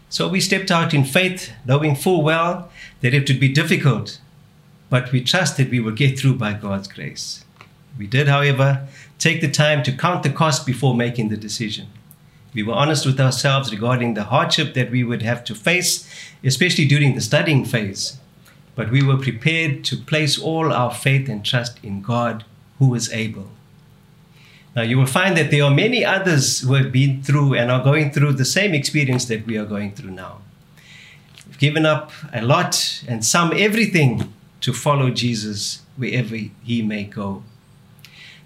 So 0.09 0.29
we 0.29 0.41
stepped 0.41 0.71
out 0.71 0.95
in 0.95 1.05
faith, 1.05 1.53
knowing 1.67 1.95
full 1.95 2.23
well 2.23 2.71
that 3.03 3.13
it 3.13 3.29
would 3.29 3.41
be 3.41 3.49
difficult, 3.49 4.21
but 4.89 5.13
we 5.13 5.23
trusted 5.23 5.71
we 5.71 5.81
would 5.81 5.97
get 5.97 6.19
through 6.19 6.37
by 6.37 6.55
God's 6.55 6.89
grace. 6.89 7.45
We 7.99 8.07
did, 8.07 8.29
however, 8.29 8.87
take 9.19 9.41
the 9.41 9.51
time 9.51 9.83
to 9.83 9.93
count 9.93 10.23
the 10.23 10.31
cost 10.31 10.65
before 10.65 10.95
making 10.95 11.29
the 11.29 11.37
decision. 11.37 11.89
We 12.55 12.63
were 12.63 12.75
honest 12.75 13.07
with 13.07 13.21
ourselves 13.21 13.73
regarding 13.73 14.15
the 14.15 14.25
hardship 14.25 14.75
that 14.75 14.91
we 14.91 15.05
would 15.05 15.23
have 15.23 15.43
to 15.45 15.55
face, 15.55 16.09
especially 16.45 16.87
during 16.87 17.15
the 17.15 17.21
studying 17.21 17.65
phase. 17.65 18.19
But 18.75 18.91
we 18.91 19.03
were 19.03 19.17
prepared 19.17 19.85
to 19.85 19.97
place 19.97 20.39
all 20.39 20.73
our 20.73 20.93
faith 20.93 21.29
and 21.29 21.45
trust 21.45 21.79
in 21.83 22.03
God 22.03 22.45
who 22.79 22.95
is 22.95 23.13
able. 23.13 23.49
Now, 24.75 24.83
you 24.83 24.97
will 24.97 25.07
find 25.07 25.37
that 25.37 25.51
there 25.51 25.65
are 25.65 25.71
many 25.71 26.05
others 26.05 26.61
who 26.61 26.75
have 26.75 26.93
been 26.93 27.23
through 27.23 27.55
and 27.55 27.71
are 27.71 27.85
going 27.85 28.11
through 28.11 28.35
the 28.35 28.45
same 28.45 28.73
experience 28.73 29.27
that 29.27 29.47
we 29.47 29.59
are 29.59 29.67
going 29.67 29.93
through 29.93 30.13
now. 30.13 30.39
We've 31.47 31.59
given 31.59 31.85
up 31.85 32.11
a 32.33 32.41
lot 32.41 33.03
and 33.07 33.25
some 33.25 33.53
everything 33.55 34.33
to 34.63 34.73
follow 34.73 35.11
Jesus 35.11 35.83
wherever 35.97 36.37
he 36.37 36.83
may 36.83 37.05
go. 37.05 37.43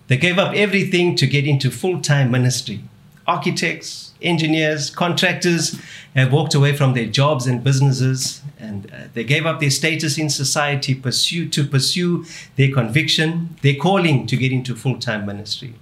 They 0.08 0.16
gave 0.16 0.38
up 0.38 0.54
everything 0.54 1.14
to 1.16 1.26
get 1.26 1.46
into 1.46 1.70
full 1.70 2.00
time 2.00 2.30
ministry. 2.30 2.82
Architects, 3.26 4.12
engineers, 4.22 4.90
contractors 4.90 5.80
have 6.14 6.32
walked 6.32 6.54
away 6.54 6.76
from 6.76 6.94
their 6.94 7.06
jobs 7.06 7.46
and 7.46 7.62
businesses, 7.62 8.40
and 8.58 8.90
uh, 8.92 9.04
they 9.14 9.24
gave 9.24 9.44
up 9.44 9.60
their 9.60 9.70
status 9.70 10.16
in 10.16 10.30
society 10.30 10.94
pursue, 10.94 11.48
to 11.48 11.64
pursue 11.64 12.24
their 12.56 12.72
conviction, 12.72 13.56
their 13.62 13.74
calling 13.74 14.26
to 14.26 14.36
get 14.36 14.52
into 14.52 14.74
full 14.74 14.98
time 14.98 15.26
ministry. 15.26 15.74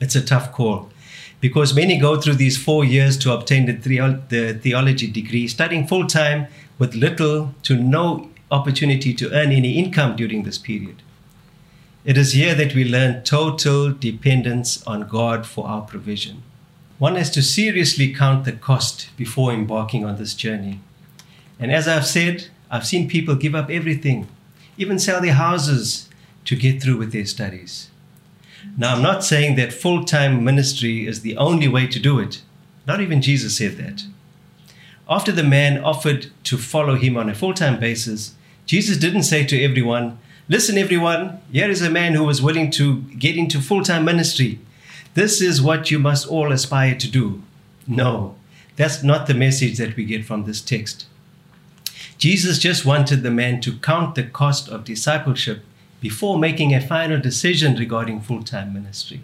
It's 0.00 0.14
a 0.14 0.24
tough 0.24 0.52
call 0.52 0.90
because 1.40 1.74
many 1.74 1.98
go 1.98 2.20
through 2.20 2.34
these 2.34 2.56
four 2.56 2.84
years 2.84 3.18
to 3.18 3.32
obtain 3.32 3.66
the, 3.66 3.72
the 4.28 4.54
theology 4.54 5.10
degree, 5.10 5.48
studying 5.48 5.86
full 5.86 6.06
time 6.06 6.46
with 6.78 6.94
little 6.94 7.54
to 7.64 7.76
no 7.76 8.30
opportunity 8.50 9.12
to 9.14 9.32
earn 9.32 9.50
any 9.50 9.78
income 9.78 10.14
during 10.14 10.44
this 10.44 10.58
period. 10.58 11.02
It 12.04 12.18
is 12.18 12.32
here 12.32 12.56
that 12.56 12.74
we 12.74 12.84
learn 12.84 13.22
total 13.22 13.92
dependence 13.92 14.84
on 14.88 15.06
God 15.06 15.46
for 15.46 15.68
our 15.68 15.82
provision. 15.82 16.42
One 16.98 17.14
has 17.14 17.30
to 17.30 17.42
seriously 17.42 18.12
count 18.12 18.44
the 18.44 18.50
cost 18.50 19.16
before 19.16 19.52
embarking 19.52 20.04
on 20.04 20.16
this 20.16 20.34
journey. 20.34 20.80
And 21.60 21.70
as 21.70 21.86
I've 21.86 22.06
said, 22.06 22.48
I've 22.72 22.86
seen 22.86 23.08
people 23.08 23.36
give 23.36 23.54
up 23.54 23.70
everything, 23.70 24.26
even 24.76 24.98
sell 24.98 25.20
their 25.20 25.34
houses 25.34 26.08
to 26.46 26.56
get 26.56 26.82
through 26.82 26.96
with 26.96 27.12
their 27.12 27.24
studies. 27.24 27.88
Now, 28.76 28.96
I'm 28.96 29.02
not 29.02 29.22
saying 29.22 29.54
that 29.56 29.72
full 29.72 30.04
time 30.04 30.42
ministry 30.42 31.06
is 31.06 31.20
the 31.20 31.36
only 31.36 31.68
way 31.68 31.86
to 31.86 32.00
do 32.00 32.18
it. 32.18 32.42
Not 32.84 33.00
even 33.00 33.22
Jesus 33.22 33.56
said 33.56 33.76
that. 33.76 34.02
After 35.08 35.30
the 35.30 35.44
man 35.44 35.78
offered 35.78 36.32
to 36.44 36.58
follow 36.58 36.96
him 36.96 37.16
on 37.16 37.28
a 37.28 37.34
full 37.34 37.54
time 37.54 37.78
basis, 37.78 38.34
Jesus 38.66 38.96
didn't 38.96 39.22
say 39.22 39.44
to 39.46 39.62
everyone, 39.62 40.18
Listen, 40.48 40.76
everyone, 40.76 41.40
here 41.52 41.70
is 41.70 41.82
a 41.82 41.90
man 41.90 42.14
who 42.14 42.24
was 42.24 42.42
willing 42.42 42.68
to 42.72 43.02
get 43.16 43.36
into 43.36 43.60
full 43.60 43.84
time 43.84 44.04
ministry. 44.04 44.58
This 45.14 45.40
is 45.40 45.62
what 45.62 45.90
you 45.90 46.00
must 46.00 46.26
all 46.26 46.50
aspire 46.50 46.96
to 46.96 47.08
do. 47.08 47.42
No, 47.86 48.34
that's 48.74 49.04
not 49.04 49.28
the 49.28 49.34
message 49.34 49.78
that 49.78 49.94
we 49.94 50.04
get 50.04 50.24
from 50.24 50.44
this 50.44 50.60
text. 50.60 51.06
Jesus 52.18 52.58
just 52.58 52.84
wanted 52.84 53.22
the 53.22 53.30
man 53.30 53.60
to 53.60 53.78
count 53.78 54.16
the 54.16 54.24
cost 54.24 54.68
of 54.68 54.84
discipleship 54.84 55.62
before 56.00 56.38
making 56.38 56.74
a 56.74 56.80
final 56.80 57.20
decision 57.20 57.76
regarding 57.76 58.20
full 58.20 58.42
time 58.42 58.72
ministry. 58.72 59.20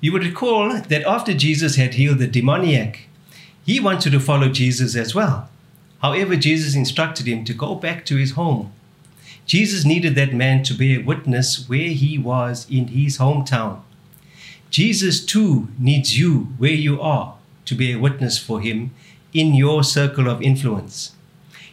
You 0.00 0.12
would 0.12 0.24
recall 0.24 0.80
that 0.80 1.04
after 1.04 1.32
Jesus 1.32 1.76
had 1.76 1.94
healed 1.94 2.18
the 2.18 2.26
demoniac, 2.26 3.06
he 3.64 3.78
wanted 3.78 4.10
to 4.10 4.20
follow 4.20 4.48
Jesus 4.48 4.96
as 4.96 5.14
well. 5.14 5.48
However, 6.02 6.34
Jesus 6.34 6.74
instructed 6.74 7.26
him 7.28 7.44
to 7.44 7.54
go 7.54 7.76
back 7.76 8.04
to 8.06 8.16
his 8.16 8.32
home 8.32 8.72
Jesus 9.46 9.84
needed 9.84 10.14
that 10.14 10.32
man 10.34 10.62
to 10.64 10.74
be 10.74 10.94
a 10.94 11.02
witness 11.02 11.68
where 11.68 11.88
he 11.88 12.18
was 12.18 12.66
in 12.70 12.88
his 12.88 13.18
hometown. 13.18 13.82
Jesus 14.70 15.24
too 15.24 15.68
needs 15.78 16.18
you 16.18 16.48
where 16.58 16.72
you 16.72 17.00
are 17.00 17.36
to 17.66 17.74
be 17.74 17.92
a 17.92 17.98
witness 17.98 18.38
for 18.38 18.60
him 18.60 18.90
in 19.32 19.54
your 19.54 19.84
circle 19.84 20.28
of 20.28 20.42
influence. 20.42 21.12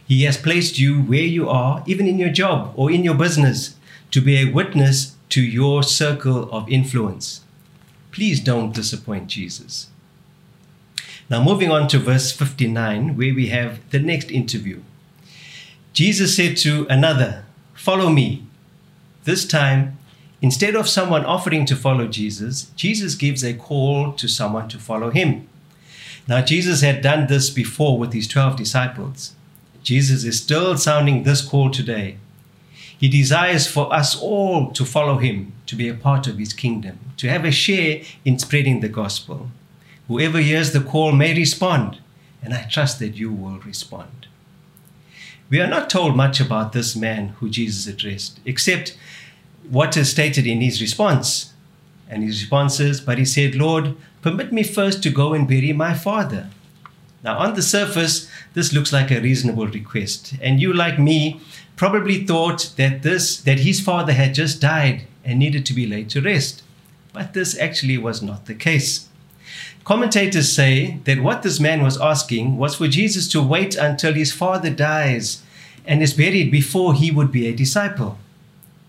He 0.06 0.24
has 0.24 0.36
placed 0.36 0.78
you 0.78 1.00
where 1.00 1.20
you 1.20 1.48
are, 1.48 1.82
even 1.86 2.06
in 2.06 2.18
your 2.18 2.30
job 2.30 2.72
or 2.76 2.90
in 2.90 3.04
your 3.04 3.14
business, 3.14 3.76
to 4.10 4.20
be 4.20 4.36
a 4.36 4.52
witness 4.52 5.16
to 5.30 5.40
your 5.40 5.82
circle 5.82 6.50
of 6.52 6.68
influence. 6.68 7.40
Please 8.10 8.40
don't 8.40 8.74
disappoint 8.74 9.28
Jesus. 9.28 9.88
Now, 11.30 11.42
moving 11.42 11.70
on 11.70 11.88
to 11.88 11.98
verse 11.98 12.30
59, 12.30 13.16
where 13.16 13.34
we 13.34 13.46
have 13.48 13.80
the 13.90 14.00
next 14.00 14.30
interview. 14.30 14.82
Jesus 15.94 16.36
said 16.36 16.58
to 16.58 16.86
another, 16.90 17.46
Follow 17.82 18.10
me. 18.10 18.44
This 19.24 19.44
time, 19.44 19.98
instead 20.40 20.76
of 20.76 20.88
someone 20.88 21.24
offering 21.24 21.66
to 21.66 21.74
follow 21.74 22.06
Jesus, 22.06 22.70
Jesus 22.76 23.16
gives 23.16 23.42
a 23.42 23.54
call 23.54 24.12
to 24.12 24.28
someone 24.28 24.68
to 24.68 24.78
follow 24.78 25.10
him. 25.10 25.48
Now, 26.28 26.42
Jesus 26.42 26.82
had 26.82 27.02
done 27.02 27.26
this 27.26 27.50
before 27.50 27.98
with 27.98 28.12
his 28.12 28.28
12 28.28 28.54
disciples. 28.54 29.34
Jesus 29.82 30.22
is 30.22 30.40
still 30.40 30.78
sounding 30.78 31.24
this 31.24 31.42
call 31.44 31.72
today. 31.72 32.18
He 32.96 33.08
desires 33.08 33.66
for 33.66 33.92
us 33.92 34.16
all 34.16 34.70
to 34.70 34.84
follow 34.84 35.18
him, 35.18 35.52
to 35.66 35.74
be 35.74 35.88
a 35.88 35.94
part 35.94 36.28
of 36.28 36.38
his 36.38 36.52
kingdom, 36.52 37.00
to 37.16 37.28
have 37.28 37.44
a 37.44 37.50
share 37.50 38.02
in 38.24 38.38
spreading 38.38 38.78
the 38.78 38.88
gospel. 38.88 39.48
Whoever 40.06 40.38
hears 40.38 40.70
the 40.70 40.82
call 40.82 41.10
may 41.10 41.34
respond, 41.34 41.98
and 42.44 42.54
I 42.54 42.62
trust 42.62 43.00
that 43.00 43.16
you 43.16 43.32
will 43.32 43.58
respond. 43.58 44.28
We 45.52 45.60
are 45.60 45.68
not 45.68 45.90
told 45.90 46.16
much 46.16 46.40
about 46.40 46.72
this 46.72 46.96
man 46.96 47.34
who 47.38 47.50
Jesus 47.50 47.86
addressed, 47.86 48.40
except 48.46 48.96
what 49.68 49.98
is 49.98 50.10
stated 50.10 50.46
in 50.46 50.62
his 50.62 50.80
response. 50.80 51.52
And 52.08 52.22
his 52.22 52.40
response 52.40 52.80
is, 52.80 53.02
But 53.02 53.18
he 53.18 53.26
said, 53.26 53.54
Lord, 53.54 53.94
permit 54.22 54.50
me 54.50 54.62
first 54.62 55.02
to 55.02 55.10
go 55.10 55.34
and 55.34 55.46
bury 55.46 55.74
my 55.74 55.92
father. 55.92 56.48
Now, 57.22 57.36
on 57.36 57.52
the 57.52 57.60
surface, 57.60 58.30
this 58.54 58.72
looks 58.72 58.94
like 58.94 59.10
a 59.10 59.20
reasonable 59.20 59.66
request, 59.66 60.32
and 60.40 60.58
you, 60.58 60.72
like 60.72 60.98
me, 60.98 61.42
probably 61.76 62.24
thought 62.24 62.72
that 62.78 63.02
this 63.02 63.36
that 63.42 63.60
his 63.60 63.78
father 63.78 64.14
had 64.14 64.34
just 64.34 64.58
died 64.58 65.06
and 65.22 65.38
needed 65.38 65.66
to 65.66 65.74
be 65.74 65.86
laid 65.86 66.08
to 66.10 66.22
rest. 66.22 66.62
But 67.12 67.34
this 67.34 67.58
actually 67.58 67.98
was 67.98 68.22
not 68.22 68.46
the 68.46 68.54
case. 68.54 69.10
Commentators 69.84 70.54
say 70.54 70.98
that 71.04 71.22
what 71.22 71.42
this 71.42 71.58
man 71.58 71.82
was 71.82 72.00
asking 72.00 72.56
was 72.56 72.76
for 72.76 72.86
Jesus 72.86 73.28
to 73.28 73.42
wait 73.42 73.74
until 73.74 74.12
his 74.12 74.32
father 74.32 74.70
dies 74.70 75.42
and 75.84 76.02
is 76.02 76.14
buried 76.14 76.50
before 76.50 76.94
he 76.94 77.10
would 77.10 77.32
be 77.32 77.48
a 77.48 77.54
disciple. 77.54 78.18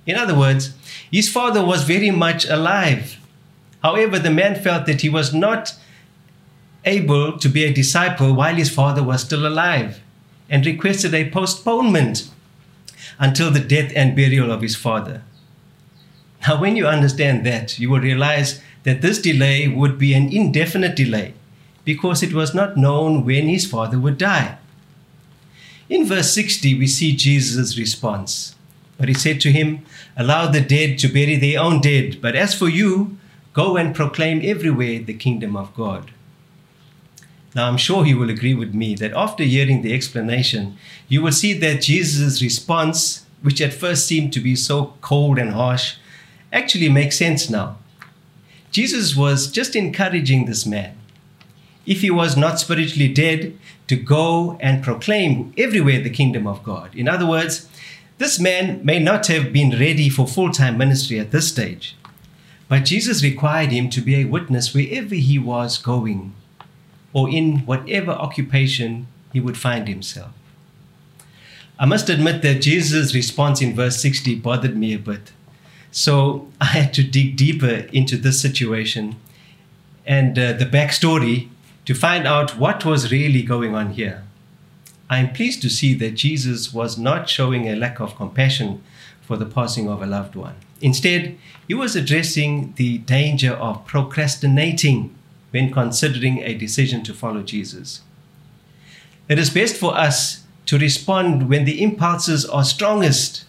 In 0.06 0.16
other 0.16 0.38
words, 0.38 0.74
his 1.12 1.32
father 1.32 1.66
was 1.66 1.84
very 1.84 2.12
much 2.12 2.46
alive. 2.46 3.18
However, 3.82 4.20
the 4.20 4.32
man 4.32 4.56
felt 4.56 4.86
that 4.86 5.02
he 5.02 5.10
was 5.10 5.34
not 5.34 5.76
able 6.86 7.38
to 7.38 7.50
be 7.50 7.64
a 7.64 7.74
disciple 7.74 8.34
while 8.34 8.56
his 8.56 8.70
father 8.70 9.02
was 9.02 9.24
still 9.24 9.48
alive 9.48 10.02
and 10.50 10.66
requested 10.66 11.14
a 11.14 11.30
postponement 11.30 12.30
until 13.20 13.50
the 13.50 13.60
death 13.60 13.92
and 13.96 14.16
burial 14.16 14.52
of 14.52 14.62
his 14.62 14.76
father. 14.76 15.24
Now, 16.48 16.60
when 16.60 16.76
you 16.76 16.86
understand 16.86 17.46
that, 17.46 17.80
you 17.80 17.90
will 17.90 18.02
realize 18.02 18.62
that 18.84 19.02
this 19.02 19.22
delay 19.22 19.68
would 19.68 19.98
be 19.98 20.14
an 20.14 20.32
indefinite 20.32 20.96
delay 20.96 21.34
because 21.86 22.24
it 22.24 22.34
was 22.34 22.54
not 22.54 22.78
known 22.78 23.26
when 23.26 23.48
his 23.48 23.66
father 23.66 24.00
would 24.00 24.18
die. 24.18 24.58
In 25.90 26.06
verse 26.06 26.34
60, 26.34 26.78
we 26.78 26.88
see 26.88 27.16
Jesus' 27.16 27.78
response. 27.78 28.56
But 28.98 29.10
he 29.10 29.14
said 29.14 29.42
to 29.42 29.52
him, 29.52 29.86
Allow 30.16 30.48
the 30.48 30.62
dead 30.62 30.98
to 31.00 31.08
bury 31.08 31.36
their 31.36 31.60
own 31.60 31.82
dead, 31.82 32.22
but 32.22 32.36
as 32.36 32.54
for 32.54 32.70
you, 32.70 33.18
go 33.54 33.76
and 33.76 33.96
proclaim 33.96 34.42
everywhere 34.44 35.00
the 35.00 35.14
kingdom 35.14 35.56
of 35.56 35.76
God. 35.76 36.12
Now, 37.56 37.68
I'm 37.68 37.78
sure 37.78 38.06
you 38.06 38.18
will 38.18 38.30
agree 38.30 38.54
with 38.54 38.74
me 38.74 38.96
that 38.96 39.14
after 39.14 39.44
hearing 39.44 39.82
the 39.82 39.94
explanation, 39.94 40.78
you 41.08 41.22
will 41.22 41.32
see 41.32 41.54
that 41.54 41.82
Jesus' 41.82 42.42
response, 42.42 43.26
which 43.42 43.62
at 43.62 43.74
first 43.74 44.08
seemed 44.08 44.34
to 44.34 44.40
be 44.40 44.56
so 44.56 44.96
cold 45.02 45.38
and 45.38 45.52
harsh, 45.52 45.96
actually 46.52 46.90
makes 46.90 47.18
sense 47.18 47.50
now. 47.50 47.78
Jesus 48.74 49.16
was 49.16 49.52
just 49.52 49.76
encouraging 49.76 50.46
this 50.46 50.66
man. 50.66 50.98
If 51.86 52.02
he 52.02 52.10
was 52.10 52.36
not 52.36 52.60
spiritually 52.60 53.08
dead, 53.08 53.58
to 53.88 53.96
go 53.96 54.58
and 54.60 54.84
proclaim 54.84 55.54
everywhere 55.58 56.02
the 56.02 56.10
kingdom 56.10 56.48
of 56.48 56.64
God. 56.64 56.96
In 56.96 57.08
other 57.08 57.28
words, 57.28 57.70
this 58.18 58.40
man 58.40 58.84
may 58.84 58.98
not 58.98 59.28
have 59.28 59.54
been 59.54 59.78
ready 59.80 60.10
for 60.10 60.26
full 60.26 60.52
time 60.52 60.78
ministry 60.78 61.20
at 61.20 61.30
this 61.30 61.50
stage, 61.50 61.96
but 62.68 62.86
Jesus 62.86 63.22
required 63.22 63.70
him 63.70 63.92
to 63.92 64.02
be 64.02 64.16
a 64.16 64.26
witness 64.26 64.74
wherever 64.74 65.14
he 65.14 65.38
was 65.38 65.78
going 65.78 66.34
or 67.12 67.30
in 67.30 67.60
whatever 67.68 68.12
occupation 68.12 69.06
he 69.32 69.40
would 69.40 69.58
find 69.58 69.88
himself. 69.88 70.32
I 71.78 71.86
must 71.86 72.10
admit 72.10 72.42
that 72.42 72.62
Jesus' 72.62 73.14
response 73.14 73.62
in 73.62 73.76
verse 73.76 74.02
60 74.02 74.36
bothered 74.36 74.76
me 74.76 74.94
a 74.94 75.00
bit. 75.00 75.32
So 75.94 76.48
I 76.60 76.66
had 76.66 76.92
to 76.96 77.04
dig 77.04 77.36
deeper 77.36 77.88
into 77.94 78.18
this 78.18 78.42
situation 78.42 79.16
and 80.08 80.38
uh, 80.38 80.54
the 80.54 80.66
backstory 80.66 81.50
to 81.86 81.94
find 81.94 82.26
out 82.26 82.58
what 82.58 82.84
was 82.84 83.12
really 83.12 83.44
going 83.44 83.76
on 83.76 83.92
here. 83.92 84.24
I 85.08 85.20
am 85.20 85.34
pleased 85.34 85.62
to 85.62 85.70
see 85.70 85.94
that 85.94 86.16
Jesus 86.16 86.74
was 86.74 86.98
not 86.98 87.30
showing 87.30 87.70
a 87.70 87.76
lack 87.76 88.00
of 88.00 88.16
compassion 88.16 88.82
for 89.22 89.38
the 89.38 89.46
passing 89.46 89.88
of 89.88 90.02
a 90.02 90.08
loved 90.08 90.36
one. 90.36 90.56
Instead, 90.82 91.38
he 91.68 91.76
was 91.76 91.96
addressing 91.96 92.74
the 92.78 92.98
danger 92.98 93.54
of 93.54 93.86
procrastinating 93.86 95.14
when 95.52 95.72
considering 95.72 96.40
a 96.40 96.56
decision 96.56 97.04
to 97.04 97.14
follow 97.14 97.44
Jesus. 97.44 98.02
It 99.30 99.38
is 99.38 99.52
best 99.52 99.78
for 99.78 99.96
us 99.96 100.44
to 100.66 100.80
respond 100.80 101.50
when 101.50 101.66
the 101.66 101.84
impulses 101.84 102.46
are 102.46 102.64
strongest, 102.64 103.46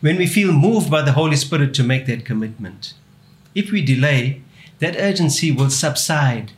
when 0.00 0.16
we 0.16 0.26
feel 0.26 0.52
moved 0.52 0.90
by 0.90 1.02
the 1.02 1.12
Holy 1.12 1.36
Spirit 1.36 1.74
to 1.74 1.82
make 1.82 2.06
that 2.06 2.24
commitment. 2.24 2.94
If 3.54 3.70
we 3.70 3.82
delay, 3.82 4.42
that 4.78 4.96
urgency 4.96 5.50
will 5.50 5.70
subside 5.70 6.52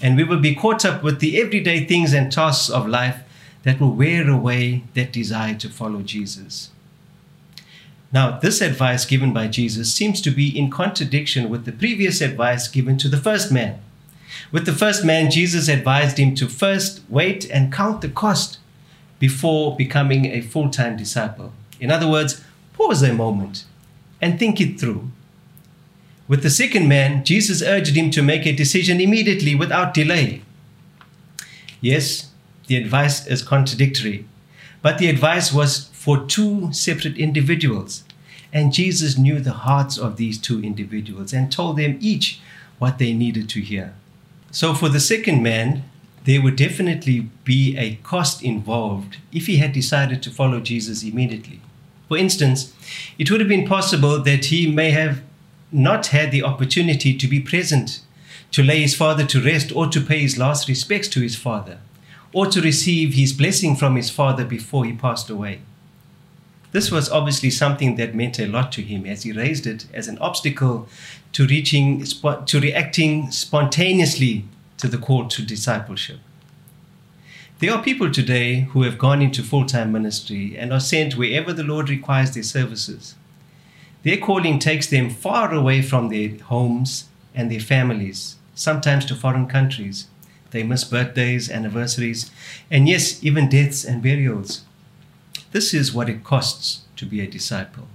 and 0.00 0.16
we 0.16 0.24
will 0.24 0.40
be 0.40 0.54
caught 0.54 0.84
up 0.84 1.02
with 1.02 1.20
the 1.20 1.40
everyday 1.40 1.84
things 1.84 2.12
and 2.12 2.30
tasks 2.30 2.68
of 2.68 2.88
life 2.88 3.20
that 3.62 3.80
will 3.80 3.94
wear 3.94 4.28
away 4.28 4.82
that 4.94 5.12
desire 5.12 5.54
to 5.54 5.68
follow 5.68 6.02
Jesus. 6.02 6.70
Now, 8.12 8.38
this 8.38 8.60
advice 8.60 9.06
given 9.06 9.32
by 9.32 9.46
Jesus 9.46 9.94
seems 9.94 10.20
to 10.20 10.30
be 10.30 10.58
in 10.58 10.70
contradiction 10.70 11.48
with 11.48 11.64
the 11.64 11.72
previous 11.72 12.20
advice 12.20 12.68
given 12.68 12.98
to 12.98 13.08
the 13.08 13.16
first 13.16 13.50
man. 13.50 13.80
With 14.50 14.66
the 14.66 14.72
first 14.72 15.04
man, 15.04 15.30
Jesus 15.30 15.68
advised 15.68 16.18
him 16.18 16.34
to 16.34 16.48
first 16.48 17.00
wait 17.08 17.48
and 17.50 17.72
count 17.72 18.02
the 18.02 18.08
cost 18.08 18.58
before 19.18 19.76
becoming 19.76 20.26
a 20.26 20.40
full 20.42 20.68
time 20.68 20.96
disciple. 20.96 21.52
In 21.80 21.90
other 21.90 22.08
words, 22.08 22.44
pause 22.82 23.02
a 23.02 23.12
moment 23.12 23.64
and 24.20 24.38
think 24.38 24.60
it 24.60 24.78
through. 24.78 25.10
With 26.28 26.42
the 26.42 26.50
second 26.50 26.88
man, 26.88 27.24
Jesus 27.24 27.62
urged 27.62 27.96
him 27.96 28.10
to 28.12 28.22
make 28.22 28.46
a 28.46 28.52
decision 28.52 29.00
immediately 29.00 29.54
without 29.54 29.94
delay. 29.94 30.42
Yes, 31.80 32.30
the 32.66 32.76
advice 32.76 33.26
is 33.26 33.42
contradictory, 33.42 34.26
but 34.82 34.98
the 34.98 35.08
advice 35.08 35.52
was 35.52 35.88
for 35.92 36.24
two 36.24 36.72
separate 36.72 37.16
individuals. 37.16 38.04
And 38.52 38.72
Jesus 38.72 39.16
knew 39.16 39.40
the 39.40 39.52
hearts 39.52 39.96
of 39.98 40.16
these 40.16 40.38
two 40.38 40.62
individuals 40.62 41.32
and 41.32 41.50
told 41.50 41.78
them 41.78 41.98
each 42.00 42.40
what 42.78 42.98
they 42.98 43.14
needed 43.14 43.48
to 43.50 43.60
hear. 43.60 43.94
So, 44.50 44.74
for 44.74 44.88
the 44.88 45.00
second 45.00 45.42
man, 45.42 45.84
there 46.24 46.42
would 46.42 46.56
definitely 46.56 47.30
be 47.44 47.76
a 47.76 47.96
cost 47.96 48.42
involved 48.42 49.16
if 49.32 49.46
he 49.46 49.56
had 49.56 49.72
decided 49.72 50.22
to 50.22 50.30
follow 50.30 50.60
Jesus 50.60 51.02
immediately. 51.02 51.60
For 52.12 52.18
instance, 52.18 52.74
it 53.18 53.30
would 53.30 53.40
have 53.40 53.48
been 53.48 53.66
possible 53.66 54.22
that 54.22 54.44
he 54.44 54.70
may 54.70 54.90
have 54.90 55.22
not 55.72 56.08
had 56.08 56.30
the 56.30 56.42
opportunity 56.42 57.16
to 57.16 57.26
be 57.26 57.40
present, 57.40 58.02
to 58.50 58.62
lay 58.62 58.82
his 58.82 58.94
father 58.94 59.24
to 59.24 59.42
rest, 59.42 59.74
or 59.74 59.86
to 59.86 59.98
pay 59.98 60.20
his 60.20 60.36
last 60.36 60.68
respects 60.68 61.08
to 61.08 61.22
his 61.22 61.36
father, 61.36 61.78
or 62.34 62.48
to 62.48 62.60
receive 62.60 63.14
his 63.14 63.32
blessing 63.32 63.74
from 63.76 63.96
his 63.96 64.10
father 64.10 64.44
before 64.44 64.84
he 64.84 64.92
passed 64.92 65.30
away. 65.30 65.62
This 66.72 66.90
was 66.90 67.08
obviously 67.08 67.48
something 67.48 67.96
that 67.96 68.14
meant 68.14 68.38
a 68.38 68.44
lot 68.44 68.72
to 68.72 68.82
him 68.82 69.06
as 69.06 69.22
he 69.22 69.32
raised 69.32 69.66
it 69.66 69.86
as 69.94 70.06
an 70.06 70.18
obstacle 70.18 70.90
to 71.32 71.46
reaching 71.46 72.04
to 72.04 72.60
reacting 72.60 73.30
spontaneously 73.30 74.44
to 74.76 74.86
the 74.86 74.98
call 74.98 75.28
to 75.28 75.40
discipleship. 75.40 76.18
There 77.62 77.72
are 77.72 77.80
people 77.80 78.10
today 78.10 78.62
who 78.72 78.82
have 78.82 78.98
gone 78.98 79.22
into 79.22 79.40
full-time 79.40 79.92
ministry 79.92 80.58
and 80.58 80.72
are 80.72 80.80
sent 80.80 81.16
wherever 81.16 81.52
the 81.52 81.62
Lord 81.62 81.88
requires 81.88 82.34
their 82.34 82.42
services. 82.42 83.14
Their 84.02 84.16
calling 84.16 84.58
takes 84.58 84.88
them 84.88 85.08
far 85.08 85.54
away 85.54 85.80
from 85.80 86.08
their 86.08 86.36
homes 86.38 87.04
and 87.32 87.48
their 87.48 87.60
families, 87.60 88.34
sometimes 88.56 89.04
to 89.04 89.14
foreign 89.14 89.46
countries. 89.46 90.08
They 90.50 90.64
miss 90.64 90.82
birthdays, 90.82 91.48
anniversaries, 91.52 92.32
and 92.68 92.88
yes, 92.88 93.22
even 93.22 93.48
deaths 93.48 93.84
and 93.84 94.02
burials. 94.02 94.62
This 95.52 95.72
is 95.72 95.94
what 95.94 96.08
it 96.08 96.24
costs 96.24 96.80
to 96.96 97.06
be 97.06 97.20
a 97.20 97.28
disciple. 97.28 97.86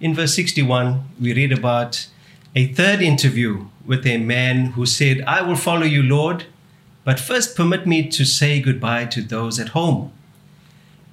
In 0.00 0.16
verse 0.16 0.34
61, 0.34 1.10
we 1.20 1.32
read 1.32 1.52
about 1.52 2.08
a 2.56 2.66
third 2.72 3.00
interview 3.00 3.66
with 3.84 4.04
a 4.04 4.18
man 4.18 4.72
who 4.72 4.84
said, 4.84 5.20
I 5.28 5.42
will 5.42 5.54
follow 5.54 5.86
you, 5.86 6.02
Lord, 6.02 6.46
but 7.06 7.20
first 7.20 7.54
permit 7.54 7.86
me 7.86 8.08
to 8.08 8.24
say 8.24 8.60
goodbye 8.60 9.04
to 9.04 9.22
those 9.22 9.60
at 9.60 9.68
home. 9.68 10.10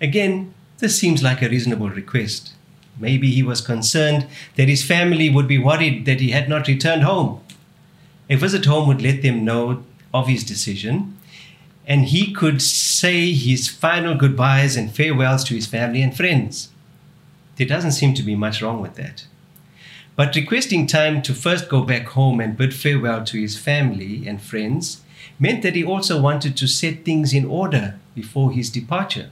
Again, 0.02 0.52
this 0.80 0.98
seems 0.98 1.22
like 1.22 1.44
a 1.44 1.48
reasonable 1.48 1.92
request. 1.92 2.54
Maybe 3.00 3.30
he 3.30 3.44
was 3.44 3.62
concerned 3.62 4.26
that 4.56 4.68
his 4.68 4.84
family 4.84 5.30
would 5.30 5.48
be 5.48 5.60
worried 5.60 6.08
that 6.08 6.20
he 6.20 6.32
had 6.32 6.50
not 6.50 6.68
returned 6.68 7.04
home. 7.04 7.42
A 8.28 8.36
visit 8.36 8.66
home 8.66 8.88
would 8.88 9.04
let 9.04 9.22
them 9.22 9.46
know 9.46 9.84
of 10.12 10.28
his 10.28 10.44
decision, 10.44 11.16
and 11.86 12.06
he 12.06 12.34
could 12.34 12.64
say 12.64 13.32
his 13.32 13.68
final 13.68 14.16
goodbyes 14.16 14.76
and 14.76 14.92
farewells 14.92 15.44
to 15.44 15.54
his 15.54 15.68
family 15.68 16.02
and 16.02 16.18
friends. 16.18 16.70
There 17.58 17.68
doesn't 17.68 17.92
seem 17.92 18.16
to 18.16 18.24
be 18.24 18.36
much 18.36 18.64
wrong 18.64 18.82
with 18.82 18.96
that. 18.96 19.28
But 20.16 20.36
requesting 20.36 20.86
time 20.86 21.22
to 21.24 21.34
first 21.34 21.70
go 21.70 21.82
back 21.82 22.08
home 22.10 22.40
and 22.40 22.58
bid 22.58 22.74
farewell 22.74 23.24
to 23.26 23.40
his 23.40 23.58
family 23.58 24.28
and 24.28 24.42
friends 24.42 25.02
meant 25.40 25.64
that 25.64 25.76
he 25.76 25.84
also 25.84 26.22
wanted 26.22 26.56
to 26.58 26.68
set 26.68 27.04
things 27.04 27.34
in 27.34 27.46
order 27.46 27.96
before 28.14 28.52
his 28.52 28.70
departure. 28.70 29.30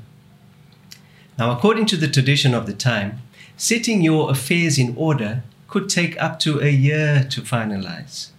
Now, 1.38 1.52
according 1.52 1.86
to 1.88 1.98
the 1.98 2.08
tradition 2.08 2.54
of 2.54 2.66
the 2.66 2.74
time, 2.74 3.20
setting 3.58 4.02
your 4.02 4.32
affairs 4.32 4.80
in 4.80 4.96
order 4.98 5.44
could 5.68 5.88
take 5.88 6.22
up 6.22 6.40
to 6.40 6.60
a 6.60 6.70
year 6.70 7.26
to 7.30 7.42
finalize. 7.42 8.30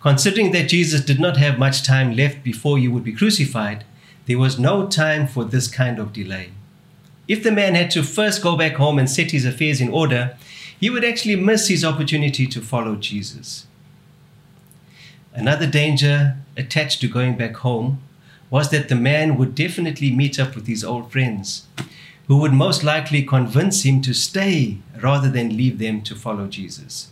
Considering 0.00 0.52
that 0.52 0.68
Jesus 0.68 1.00
did 1.00 1.20
not 1.20 1.36
have 1.36 1.58
much 1.58 1.82
time 1.82 2.14
left 2.14 2.42
before 2.42 2.78
he 2.78 2.88
would 2.88 3.04
be 3.04 3.12
crucified, 3.12 3.84
there 4.26 4.38
was 4.38 4.58
no 4.58 4.86
time 4.86 5.26
for 5.26 5.44
this 5.44 5.68
kind 5.68 5.98
of 5.98 6.12
delay. 6.12 6.50
If 7.26 7.42
the 7.42 7.52
man 7.52 7.74
had 7.74 7.90
to 7.92 8.02
first 8.02 8.42
go 8.42 8.56
back 8.56 8.74
home 8.74 8.98
and 8.98 9.10
set 9.10 9.32
his 9.32 9.44
affairs 9.44 9.80
in 9.80 9.90
order, 9.90 10.36
he 10.80 10.90
would 10.90 11.04
actually 11.04 11.36
miss 11.36 11.68
his 11.68 11.84
opportunity 11.84 12.46
to 12.46 12.60
follow 12.60 12.96
Jesus. 12.96 13.66
Another 15.34 15.66
danger 15.66 16.36
attached 16.56 17.00
to 17.00 17.08
going 17.08 17.36
back 17.36 17.56
home 17.56 18.00
was 18.50 18.70
that 18.70 18.88
the 18.88 18.96
man 18.96 19.36
would 19.36 19.54
definitely 19.54 20.10
meet 20.10 20.38
up 20.38 20.54
with 20.54 20.66
his 20.66 20.82
old 20.82 21.12
friends, 21.12 21.66
who 22.26 22.38
would 22.38 22.52
most 22.52 22.82
likely 22.82 23.22
convince 23.22 23.84
him 23.84 24.00
to 24.02 24.14
stay 24.14 24.78
rather 25.00 25.30
than 25.30 25.56
leave 25.56 25.78
them 25.78 26.02
to 26.02 26.14
follow 26.14 26.46
Jesus. 26.46 27.10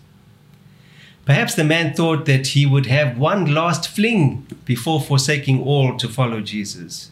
Perhaps 1.24 1.56
the 1.56 1.64
man 1.64 1.92
thought 1.92 2.24
that 2.26 2.48
he 2.48 2.64
would 2.64 2.86
have 2.86 3.18
one 3.18 3.52
last 3.52 3.88
fling 3.88 4.46
before 4.64 5.00
forsaking 5.00 5.62
all 5.62 5.96
to 5.98 6.08
follow 6.08 6.40
Jesus. 6.40 7.10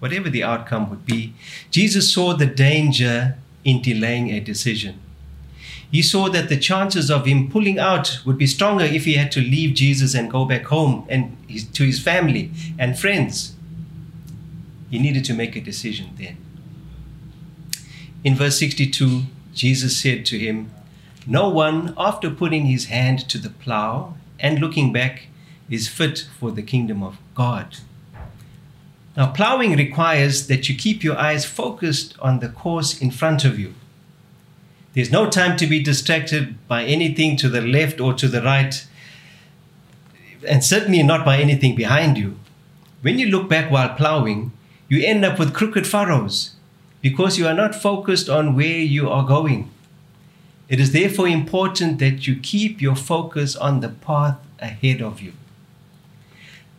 Whatever 0.00 0.28
the 0.28 0.42
outcome 0.42 0.90
would 0.90 1.06
be, 1.06 1.32
Jesus 1.70 2.12
saw 2.12 2.34
the 2.34 2.46
danger 2.46 3.36
in 3.64 3.80
delaying 3.80 4.30
a 4.30 4.40
decision. 4.40 5.00
He 5.90 6.02
saw 6.02 6.28
that 6.30 6.48
the 6.48 6.56
chances 6.56 7.10
of 7.10 7.26
him 7.26 7.50
pulling 7.50 7.78
out 7.78 8.20
would 8.24 8.38
be 8.38 8.46
stronger 8.46 8.84
if 8.84 9.04
he 9.04 9.14
had 9.14 9.30
to 9.32 9.40
leave 9.40 9.74
Jesus 9.74 10.14
and 10.14 10.30
go 10.30 10.44
back 10.44 10.64
home 10.64 11.06
and 11.08 11.36
his, 11.48 11.64
to 11.64 11.84
his 11.84 12.00
family 12.02 12.50
and 12.78 12.98
friends. 12.98 13.54
He 14.90 14.98
needed 14.98 15.24
to 15.26 15.34
make 15.34 15.56
a 15.56 15.60
decision 15.60 16.10
then. 16.16 16.36
In 18.24 18.34
verse 18.34 18.58
62, 18.58 19.22
Jesus 19.54 19.96
said 19.96 20.26
to 20.26 20.38
him, 20.38 20.70
No 21.26 21.48
one, 21.48 21.94
after 21.96 22.30
putting 22.30 22.66
his 22.66 22.86
hand 22.86 23.28
to 23.28 23.38
the 23.38 23.50
plow 23.50 24.14
and 24.40 24.58
looking 24.58 24.92
back, 24.92 25.28
is 25.70 25.88
fit 25.88 26.26
for 26.38 26.50
the 26.50 26.62
kingdom 26.62 27.02
of 27.02 27.18
God. 27.34 27.78
Now, 29.16 29.32
plowing 29.32 29.76
requires 29.76 30.46
that 30.48 30.68
you 30.68 30.76
keep 30.76 31.02
your 31.02 31.16
eyes 31.16 31.44
focused 31.44 32.18
on 32.20 32.40
the 32.40 32.48
course 32.48 33.00
in 33.00 33.10
front 33.10 33.44
of 33.44 33.58
you. 33.58 33.74
There's 34.96 35.12
no 35.12 35.28
time 35.28 35.58
to 35.58 35.66
be 35.66 35.82
distracted 35.82 36.56
by 36.66 36.84
anything 36.84 37.36
to 37.36 37.50
the 37.50 37.60
left 37.60 38.00
or 38.00 38.14
to 38.14 38.28
the 38.28 38.40
right, 38.40 38.86
and 40.48 40.64
certainly 40.64 41.02
not 41.02 41.22
by 41.22 41.36
anything 41.36 41.76
behind 41.76 42.16
you. 42.16 42.38
When 43.02 43.18
you 43.18 43.26
look 43.26 43.46
back 43.46 43.70
while 43.70 43.90
plowing, 43.90 44.52
you 44.88 45.04
end 45.04 45.22
up 45.22 45.38
with 45.38 45.52
crooked 45.52 45.86
furrows 45.86 46.52
because 47.02 47.36
you 47.36 47.46
are 47.46 47.52
not 47.52 47.74
focused 47.74 48.30
on 48.30 48.56
where 48.56 48.78
you 48.78 49.10
are 49.10 49.26
going. 49.26 49.70
It 50.70 50.80
is 50.80 50.92
therefore 50.92 51.28
important 51.28 51.98
that 51.98 52.26
you 52.26 52.40
keep 52.40 52.80
your 52.80 52.96
focus 52.96 53.54
on 53.54 53.80
the 53.80 53.90
path 53.90 54.38
ahead 54.60 55.02
of 55.02 55.20
you. 55.20 55.34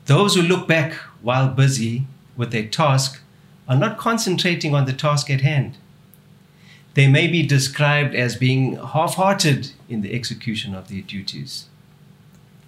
Those 0.08 0.34
who 0.34 0.42
look 0.42 0.68
back 0.68 0.94
while 1.22 1.50
busy 1.50 2.08
with 2.36 2.52
their 2.52 2.66
task 2.66 3.22
are 3.70 3.78
not 3.78 4.00
concentrating 4.00 4.74
on 4.74 4.86
the 4.86 4.94
task 4.94 5.30
at 5.30 5.42
hand. 5.42 5.78
They 6.98 7.08
may 7.08 7.28
be 7.28 7.46
described 7.46 8.16
as 8.16 8.36
being 8.36 8.76
half 8.78 9.14
hearted 9.14 9.70
in 9.88 10.02
the 10.02 10.16
execution 10.16 10.74
of 10.74 10.88
their 10.88 11.02
duties. 11.02 11.68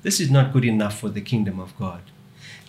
This 0.04 0.20
is 0.20 0.30
not 0.30 0.54
good 0.54 0.64
enough 0.64 1.00
for 1.00 1.10
the 1.10 1.20
kingdom 1.20 1.60
of 1.60 1.76
God. 1.80 2.02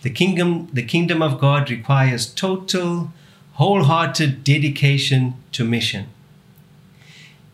The 0.01 0.09
kingdom, 0.09 0.69
the 0.73 0.81
kingdom 0.81 1.21
of 1.21 1.39
God 1.39 1.69
requires 1.69 2.33
total, 2.33 3.13
wholehearted 3.53 4.43
dedication 4.43 5.35
to 5.51 5.63
mission. 5.63 6.07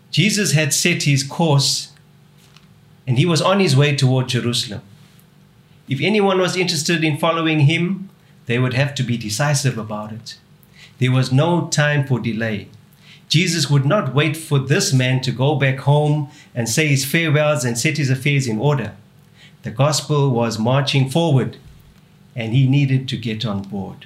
Jesus 0.10 0.54
had 0.54 0.74
set 0.74 1.04
his 1.04 1.22
course 1.22 1.91
and 3.06 3.17
he 3.17 3.26
was 3.26 3.41
on 3.41 3.60
his 3.60 3.76
way 3.76 3.93
toward 3.93 4.30
Jerusalem. 4.30 4.84
If 5.89 6.00
anyone 6.00 6.39
was 6.39 6.56
interested 6.56 7.04
in 7.04 7.17
following 7.17 7.60
him, 7.72 8.10
they 8.46 8.58
would 8.58 8.74
have 8.74 8.96
to 8.96 9.04
be 9.04 9.17
decisive 9.17 9.78
about 9.78 10.13
it. 10.13 10.38
There 10.98 11.12
was 11.12 11.34
no 11.34 11.67
time 11.67 12.08
for 12.08 12.22
delay. 12.22 12.70
Jesus 13.27 13.69
would 13.69 13.85
not 13.85 14.13
wait 14.13 14.37
for 14.37 14.57
this 14.57 14.93
man 14.93 15.21
to 15.21 15.31
go 15.31 15.55
back 15.55 15.79
home 15.79 16.29
and 16.55 16.69
say 16.69 16.87
his 16.87 17.05
farewells 17.05 17.65
and 17.65 17.77
set 17.77 17.97
his 17.97 18.09
affairs 18.09 18.47
in 18.47 18.59
order. 18.59 18.95
The 19.63 19.71
gospel 19.71 20.29
was 20.29 20.57
marching 20.57 21.09
forward, 21.09 21.57
and 22.35 22.53
he 22.53 22.67
needed 22.67 23.09
to 23.09 23.17
get 23.17 23.45
on 23.45 23.63
board. 23.63 24.05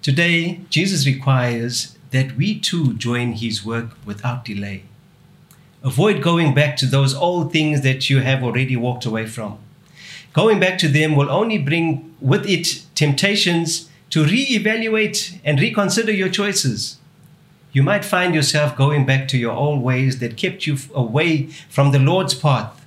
Today, 0.00 0.60
Jesus 0.70 1.06
requires 1.06 1.98
that 2.12 2.36
we 2.36 2.58
too 2.58 2.94
join 2.94 3.32
his 3.32 3.64
work 3.64 3.90
without 4.06 4.44
delay. 4.44 4.84
Avoid 5.82 6.22
going 6.22 6.54
back 6.54 6.76
to 6.78 6.86
those 6.86 7.14
old 7.14 7.52
things 7.52 7.82
that 7.82 8.08
you 8.08 8.20
have 8.20 8.42
already 8.42 8.76
walked 8.76 9.04
away 9.04 9.26
from. 9.26 9.58
Going 10.32 10.60
back 10.60 10.78
to 10.78 10.88
them 10.88 11.14
will 11.14 11.30
only 11.30 11.58
bring 11.58 12.14
with 12.20 12.46
it 12.46 12.84
temptations 12.94 13.88
to 14.10 14.24
re-evaluate 14.24 15.38
and 15.44 15.60
reconsider 15.60 16.12
your 16.12 16.28
choices. 16.28 16.97
You 17.78 17.84
might 17.84 18.04
find 18.04 18.34
yourself 18.34 18.74
going 18.74 19.06
back 19.06 19.28
to 19.28 19.38
your 19.38 19.52
old 19.52 19.84
ways 19.84 20.18
that 20.18 20.36
kept 20.36 20.66
you 20.66 20.76
away 20.92 21.46
from 21.70 21.92
the 21.92 22.00
Lord's 22.00 22.34
path. 22.34 22.84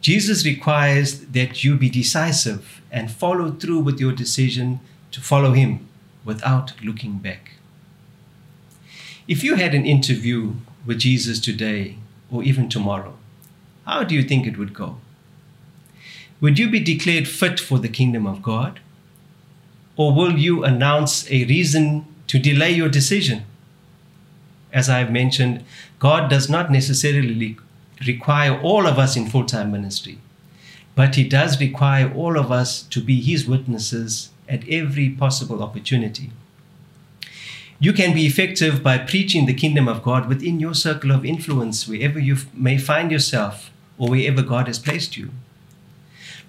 Jesus 0.00 0.44
requires 0.44 1.20
that 1.26 1.62
you 1.62 1.76
be 1.76 1.88
decisive 1.88 2.82
and 2.90 3.12
follow 3.12 3.52
through 3.52 3.78
with 3.78 4.00
your 4.00 4.10
decision 4.10 4.80
to 5.12 5.20
follow 5.20 5.52
Him 5.52 5.86
without 6.24 6.72
looking 6.82 7.18
back. 7.18 7.52
If 9.28 9.44
you 9.44 9.54
had 9.54 9.72
an 9.72 9.86
interview 9.86 10.54
with 10.84 10.98
Jesus 10.98 11.38
today 11.38 11.98
or 12.28 12.42
even 12.42 12.68
tomorrow, 12.68 13.14
how 13.84 14.02
do 14.02 14.16
you 14.16 14.24
think 14.24 14.48
it 14.48 14.58
would 14.58 14.74
go? 14.74 14.96
Would 16.40 16.58
you 16.58 16.68
be 16.68 16.80
declared 16.80 17.28
fit 17.28 17.60
for 17.60 17.78
the 17.78 17.88
kingdom 17.88 18.26
of 18.26 18.42
God? 18.42 18.80
Or 19.94 20.12
will 20.12 20.36
you 20.36 20.64
announce 20.64 21.30
a 21.30 21.44
reason 21.44 22.04
to 22.26 22.40
delay 22.40 22.72
your 22.72 22.88
decision? 22.88 23.44
As 24.76 24.90
I've 24.90 25.10
mentioned, 25.10 25.64
God 25.98 26.28
does 26.28 26.50
not 26.50 26.70
necessarily 26.70 27.56
require 28.06 28.60
all 28.60 28.86
of 28.86 28.98
us 28.98 29.16
in 29.16 29.26
full 29.26 29.46
time 29.46 29.72
ministry, 29.72 30.18
but 30.94 31.14
He 31.14 31.26
does 31.26 31.58
require 31.58 32.12
all 32.12 32.38
of 32.38 32.52
us 32.52 32.82
to 32.82 33.00
be 33.00 33.22
His 33.22 33.48
witnesses 33.48 34.28
at 34.46 34.68
every 34.68 35.08
possible 35.08 35.62
opportunity. 35.62 36.30
You 37.80 37.94
can 37.94 38.12
be 38.12 38.26
effective 38.26 38.82
by 38.82 38.98
preaching 38.98 39.46
the 39.46 39.54
kingdom 39.54 39.88
of 39.88 40.02
God 40.02 40.28
within 40.28 40.60
your 40.60 40.74
circle 40.74 41.10
of 41.10 41.24
influence, 41.24 41.88
wherever 41.88 42.18
you 42.18 42.36
may 42.52 42.76
find 42.76 43.10
yourself 43.10 43.70
or 43.96 44.10
wherever 44.10 44.42
God 44.42 44.66
has 44.66 44.78
placed 44.78 45.16
you. 45.16 45.30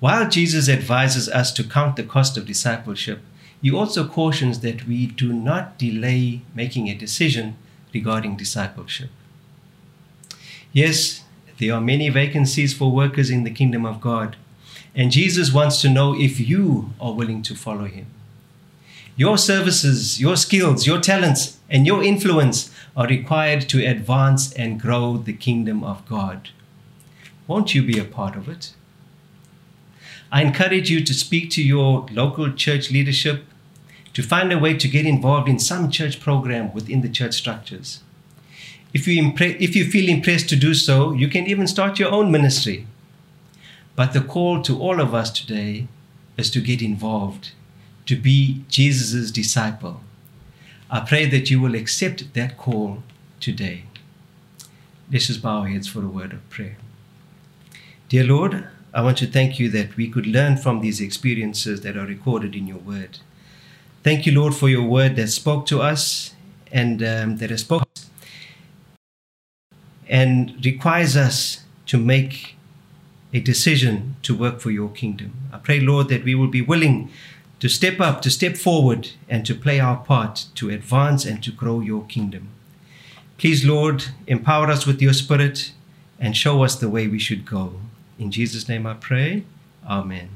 While 0.02 0.28
Jesus 0.28 0.68
advises 0.68 1.30
us 1.30 1.54
to 1.54 1.63
count 1.63 1.96
the 1.96 2.04
cost 2.04 2.36
of 2.36 2.46
discipleship, 2.46 3.22
he 3.62 3.72
also 3.72 4.06
cautions 4.06 4.60
that 4.60 4.86
we 4.86 5.06
do 5.08 5.32
not 5.32 5.78
delay 5.80 6.42
making 6.54 6.90
a 6.90 6.94
decision 6.94 7.56
regarding 7.93 8.38
discipleship. 8.38 9.10
Yes, 10.71 11.23
there 11.60 11.73
are 11.73 11.82
many 11.82 12.10
vacancies 12.10 12.73
for 12.73 12.91
workers 12.91 13.30
in 13.30 13.43
the 13.43 13.52
kingdom 13.52 13.86
of 13.86 14.02
God, 14.02 14.36
and 14.93 15.12
Jesus 15.12 15.54
wants 15.54 15.82
to 15.82 15.89
know 15.89 16.15
if 16.19 16.39
you 16.39 16.91
are 17.00 17.13
willing 17.13 17.41
to 17.43 17.56
follow 17.56 17.86
him. 17.86 18.08
Your 19.15 19.38
services, 19.38 20.21
your 20.21 20.36
skills, 20.36 20.86
your 20.86 21.02
talents, 21.02 21.58
and 21.69 21.88
your 21.88 22.04
influence 22.04 22.71
are 22.95 23.08
required 23.08 23.67
to 23.69 23.84
advance 23.84 24.54
and 24.54 24.80
grow 24.80 25.17
the 25.17 25.34
kingdom 25.34 25.84
of 25.84 26.08
God. 26.08 26.50
Won't 27.47 27.73
you 27.73 27.82
be 27.82 27.97
a 27.97 28.04
part 28.04 28.36
of 28.36 28.47
it? 28.47 28.73
I 30.32 30.43
encourage 30.43 30.91
you 30.91 31.04
to 31.04 31.13
speak 31.13 31.50
to 31.52 31.63
your 31.63 32.06
local 32.12 32.52
church 32.52 32.91
leadership 32.91 33.45
to 34.18 34.24
find 34.24 34.52
a 34.52 34.58
way 34.58 34.76
to 34.76 34.88
get 34.88 35.06
involved 35.06 35.48
in 35.48 35.60
some 35.60 35.92
church 35.92 36.20
program 36.20 36.74
within 36.74 37.02
the 37.02 37.08
church 37.08 37.36
structures. 37.36 38.00
If 38.92 39.08
you, 39.08 39.22
impre- 39.22 39.62
if 39.62 39.76
you 39.76 39.86
feel 39.86 40.10
impressed 40.10 40.50
to 40.50 40.56
do 40.56 40.74
so, 40.74 41.12
you 41.12 41.28
can 41.28 41.46
even 41.46 41.68
start 41.68 42.00
your 42.00 42.12
own 42.12 42.32
ministry. 42.32 42.88
But 43.96 44.14
the 44.14 44.22
call 44.22 44.64
to 44.64 44.82
all 44.82 45.00
of 45.00 45.14
us 45.14 45.30
today 45.30 45.88
is 46.36 46.50
to 46.50 46.62
get 46.62 46.82
involved, 46.82 47.52
to 48.08 48.16
be 48.16 48.64
Jesus' 48.70 49.30
disciple. 49.30 50.02
I 50.90 51.02
pray 51.02 51.28
that 51.28 51.52
you 51.52 51.62
will 51.62 51.76
accept 51.76 52.34
that 52.34 52.58
call 52.58 53.04
today. 53.40 53.84
Let's 55.12 55.28
just 55.28 55.44
bow 55.44 55.60
our 55.60 55.68
heads 55.68 55.88
for 55.88 56.04
a 56.04 56.08
word 56.08 56.34
of 56.34 56.50
prayer. 56.50 56.78
Dear 58.10 58.24
Lord, 58.24 58.68
I 58.96 59.04
want 59.04 59.20
to 59.20 59.28
thank 59.28 59.60
you 59.60 59.70
that 59.70 59.96
we 59.96 60.10
could 60.10 60.26
learn 60.26 60.58
from 60.58 60.80
these 60.80 61.00
experiences 61.00 61.82
that 61.82 61.96
are 61.96 62.08
recorded 62.08 62.56
in 62.56 62.66
your 62.66 62.80
word. 62.80 63.20
Thank 64.08 64.26
you, 64.26 64.32
Lord, 64.32 64.56
for 64.56 64.70
your 64.70 64.84
word 64.84 65.17
that 65.17 65.28
spoke 65.28 65.65
to 65.65 65.82
us 65.82 66.34
and 66.72 67.04
um, 67.04 67.36
that 67.39 67.50
has 67.50 67.60
spoken 67.60 67.89
and 70.08 70.65
requires 70.65 71.17
us 71.17 71.65
to 71.88 71.98
make 71.98 72.56
a 73.34 73.41
decision 73.41 74.15
to 74.22 74.34
work 74.34 74.62
for 74.62 74.72
your 74.72 74.88
kingdom. 74.88 75.34
I 75.52 75.58
pray, 75.58 75.82
Lord, 75.82 76.08
that 76.08 76.24
we 76.24 76.36
will 76.36 76.48
be 76.48 76.62
willing 76.62 77.12
to 77.60 77.67
step 77.67 78.00
up, 78.00 78.22
to 78.22 78.30
step 78.30 78.56
forward, 78.56 79.10
and 79.28 79.46
to 79.46 79.54
play 79.54 79.82
our 79.82 79.98
part 79.98 80.46
to 80.56 80.70
advance 80.70 81.26
and 81.26 81.43
to 81.43 81.52
grow 81.52 81.82
your 81.82 82.06
kingdom. 82.06 82.48
Please, 83.38 83.65
Lord, 83.65 84.06
empower 84.26 84.72
us 84.72 84.86
with 84.86 85.02
your 85.02 85.12
spirit 85.12 85.74
and 86.17 86.38
show 86.38 86.63
us 86.63 86.78
the 86.78 86.88
way 86.88 87.10
we 87.10 87.20
should 87.20 87.46
go. 87.46 87.74
In 88.17 88.32
Jesus' 88.32 88.70
name 88.70 88.88
I 88.88 88.93
pray. 88.93 89.43
Amen. 89.86 90.30